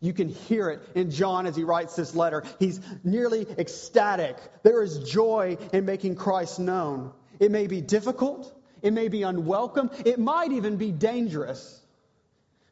You 0.00 0.12
can 0.12 0.28
hear 0.28 0.68
it 0.68 0.82
in 0.94 1.10
John 1.10 1.46
as 1.46 1.56
he 1.56 1.64
writes 1.64 1.96
this 1.96 2.14
letter. 2.14 2.44
He's 2.58 2.80
nearly 3.02 3.46
ecstatic. 3.58 4.36
There 4.62 4.82
is 4.82 4.98
joy 5.10 5.56
in 5.72 5.86
making 5.86 6.16
Christ 6.16 6.58
known. 6.58 7.12
It 7.40 7.50
may 7.50 7.66
be 7.66 7.80
difficult, 7.80 8.54
it 8.82 8.92
may 8.92 9.08
be 9.08 9.22
unwelcome, 9.22 9.90
it 10.04 10.18
might 10.18 10.52
even 10.52 10.76
be 10.76 10.92
dangerous. 10.92 11.82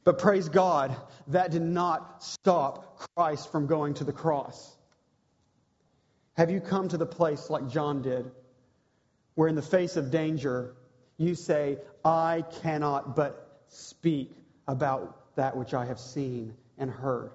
But 0.05 0.19
praise 0.19 0.51
God, 0.51 0.95
that 1.29 1.51
did 1.51 1.63
not 1.63 2.23
stop 2.23 2.99
Christ 3.17 3.51
from 3.51 3.67
going 3.67 3.95
to 3.95 4.05
the 4.05 4.13
cross. 4.13 4.77
Have 6.37 6.51
you 6.51 6.61
come 6.61 6.89
to 6.89 6.99
the 6.99 7.07
place 7.07 7.49
like 7.49 7.69
John 7.69 8.03
did, 8.03 8.31
where 9.35 9.49
in 9.49 9.55
the 9.55 9.63
face 9.63 9.97
of 9.97 10.11
danger, 10.11 10.75
you 11.17 11.35
say, 11.35 11.79
I 12.05 12.45
cannot 12.63 13.17
but 13.17 13.63
speak 13.69 14.31
about 14.67 15.35
that 15.37 15.57
which 15.57 15.75
I 15.75 15.87
have 15.87 15.99
seen 15.99 16.55
and 16.79 16.91
heard? 16.91 17.31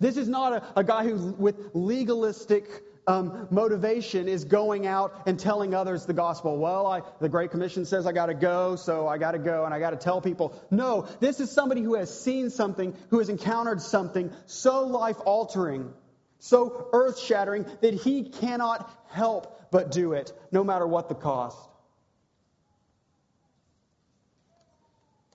This 0.00 0.16
is 0.16 0.28
not 0.28 0.52
a, 0.52 0.80
a 0.80 0.84
guy 0.84 1.04
who, 1.04 1.32
with 1.32 1.70
legalistic 1.74 2.68
um, 3.06 3.48
motivation 3.50 4.28
is 4.28 4.44
going 4.44 4.86
out 4.86 5.22
and 5.26 5.38
telling 5.38 5.74
others 5.74 6.06
the 6.06 6.12
gospel. 6.12 6.56
Well, 6.58 6.86
I, 6.86 7.02
the 7.20 7.28
Great 7.28 7.50
Commission 7.50 7.84
says 7.84 8.06
I 8.06 8.12
got 8.12 8.26
to 8.26 8.34
go, 8.34 8.76
so 8.76 9.08
I 9.08 9.18
got 9.18 9.32
to 9.32 9.38
go 9.38 9.64
and 9.64 9.74
I 9.74 9.80
got 9.80 9.90
to 9.90 9.96
tell 9.96 10.20
people. 10.20 10.60
No, 10.70 11.08
this 11.20 11.40
is 11.40 11.50
somebody 11.50 11.82
who 11.82 11.94
has 11.94 12.16
seen 12.16 12.50
something, 12.50 12.94
who 13.10 13.18
has 13.18 13.28
encountered 13.28 13.80
something 13.80 14.32
so 14.46 14.86
life 14.86 15.16
altering, 15.24 15.92
so 16.42 16.88
earth 16.92 17.20
shattering 17.20 17.64
that 17.82 17.94
he 17.94 18.24
cannot 18.24 18.90
help 19.08 19.70
but 19.70 19.92
do 19.92 20.12
it, 20.12 20.32
no 20.50 20.64
matter 20.64 20.84
what 20.88 21.08
the 21.08 21.14
cost. 21.14 21.56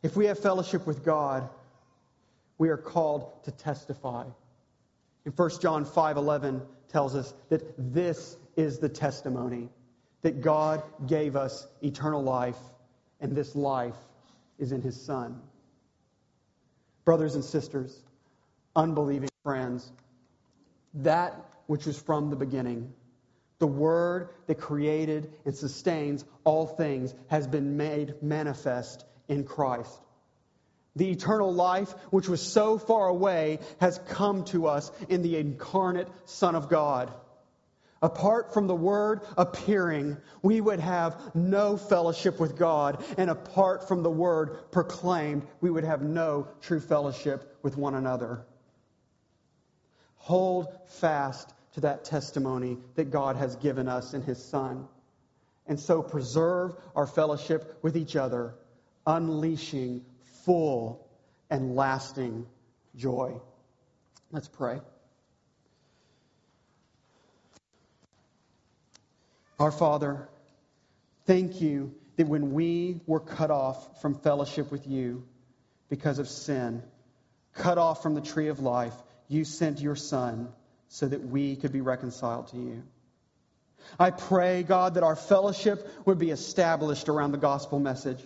If 0.04 0.17
we 0.17 0.26
have 0.26 0.38
fellowship 0.38 0.86
with 0.86 1.06
God, 1.06 1.48
we 2.58 2.67
are 2.67 2.78
called 2.78 3.41
to 3.46 3.52
testify. 3.52 4.26
In 5.26 5.32
1 5.32 5.62
John 5.62 5.86
5:11, 5.86 6.62
tells 6.89 7.15
us 7.15 7.34
that 7.48 7.93
this 7.93 8.36
is 8.58 8.80
the 8.80 8.89
testimony 8.89 9.70
that 10.24 10.41
God 10.41 10.84
gave 11.08 11.38
us 11.38 11.67
eternal 11.82 12.22
life, 12.22 12.60
and 13.22 13.32
this 13.32 13.56
life 13.56 13.96
is 14.60 14.74
in 14.74 14.82
His 14.82 15.02
Son. 15.02 15.41
Brothers 17.06 17.36
and 17.36 17.43
sisters, 17.46 18.04
unbelieving 18.76 19.30
friends, 19.43 19.93
that 20.98 21.34
which 21.68 21.86
was 21.86 22.00
from 22.00 22.30
the 22.30 22.36
beginning, 22.36 22.94
the 23.60 23.68
Word 23.68 24.30
that 24.48 24.60
created 24.60 25.32
and 25.46 25.56
sustains 25.56 26.24
all 26.44 26.68
things, 26.68 27.14
has 27.28 27.48
been 27.48 27.78
made 27.78 28.22
manifest 28.22 29.06
in 29.28 29.44
Christ. 29.44 30.00
The 30.96 31.12
eternal 31.12 31.54
life, 31.54 31.92
which 32.10 32.28
was 32.28 32.42
so 32.42 32.78
far 32.78 33.08
away, 33.08 33.60
has 33.80 34.00
come 34.10 34.46
to 34.46 34.67
us 34.67 34.92
in 35.10 35.21
the 35.21 35.38
incarnate 35.38 36.08
Son 36.26 36.56
of 36.56 36.69
God. 36.69 37.13
Apart 38.02 38.54
from 38.54 38.67
the 38.67 38.76
Word 38.76 39.21
appearing, 39.38 40.17
we 40.42 40.62
would 40.62 40.80
have 40.80 41.36
no 41.36 41.78
fellowship 41.78 42.40
with 42.40 42.58
God, 42.58 43.04
and 43.17 43.30
apart 43.30 43.88
from 43.88 44.04
the 44.04 44.10
Word 44.10 44.71
proclaimed, 44.71 45.46
we 45.62 45.69
would 45.69 45.84
have 45.84 46.02
no 46.02 46.48
true 46.62 46.80
fellowship 46.80 47.58
with 47.63 47.76
one 47.76 47.96
another. 47.96 48.46
Hold 50.28 50.67
fast 50.88 51.54
to 51.75 51.80
that 51.80 52.04
testimony 52.04 52.78
that 52.96 53.12
God 53.12 53.38
has 53.38 53.56
given 53.56 53.88
us 53.88 54.13
in 54.13 54.21
His 54.21 54.44
Son, 54.44 54.86
and 55.67 55.80
so 55.80 56.04
preserve 56.04 56.75
our 56.98 57.08
fellowship 57.08 57.80
with 57.82 57.96
each 57.96 58.17
other, 58.17 58.54
unleashing 59.06 60.04
full 60.44 61.08
and 61.50 61.78
lasting 61.78 62.46
joy. 62.98 63.40
Let's 64.30 64.50
pray. 64.50 64.82
Our 69.62 69.71
Father, 69.71 70.28
thank 71.25 71.62
you 71.62 71.96
that 72.17 72.28
when 72.28 72.52
we 72.52 73.00
were 73.08 73.21
cut 73.21 73.50
off 73.50 74.02
from 74.02 74.13
fellowship 74.13 74.73
with 74.73 74.88
you 74.88 75.23
because 75.88 76.19
of 76.19 76.28
sin, 76.28 76.84
cut 77.54 77.78
off 77.78 78.04
from 78.04 78.13
the 78.13 78.19
tree 78.19 78.50
of 78.50 78.60
life, 78.60 78.94
you 79.28 79.44
sent 79.44 79.82
your 79.82 79.96
Son 79.96 80.50
so 80.90 81.08
that 81.08 81.23
we 81.23 81.56
could 81.56 81.71
be 81.71 81.82
reconciled 81.82 82.48
to 82.50 82.58
you. 82.58 82.84
I 84.00 84.12
pray, 84.12 84.63
God, 84.63 84.96
that 84.96 85.04
our 85.04 85.15
fellowship 85.15 85.88
would 86.06 86.17
be 86.17 86.32
established 86.32 87.10
around 87.10 87.32
the 87.32 87.38
gospel 87.38 87.80
message 87.80 88.19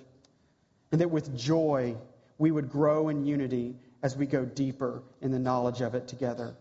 and 0.92 1.02
that 1.02 1.12
with 1.12 1.38
joy 1.38 1.96
we 2.38 2.52
would 2.52 2.70
grow 2.70 3.10
in 3.10 3.26
unity 3.26 3.76
as 4.02 4.18
we 4.18 4.26
go 4.26 4.46
deeper 4.46 5.04
in 5.22 5.32
the 5.32 5.40
knowledge 5.40 5.82
of 5.82 5.96
it 5.96 6.08
together. 6.08 6.56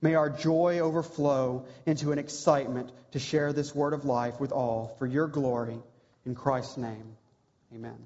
May 0.00 0.14
our 0.14 0.30
joy 0.30 0.80
overflow 0.80 1.66
into 1.86 2.12
an 2.12 2.18
excitement 2.18 2.92
to 3.12 3.18
share 3.18 3.52
this 3.52 3.74
word 3.74 3.94
of 3.94 4.04
life 4.04 4.38
with 4.38 4.52
all 4.52 4.94
for 4.98 5.06
your 5.06 5.26
glory. 5.26 5.78
In 6.26 6.34
Christ's 6.34 6.76
name, 6.76 7.16
amen. 7.74 7.96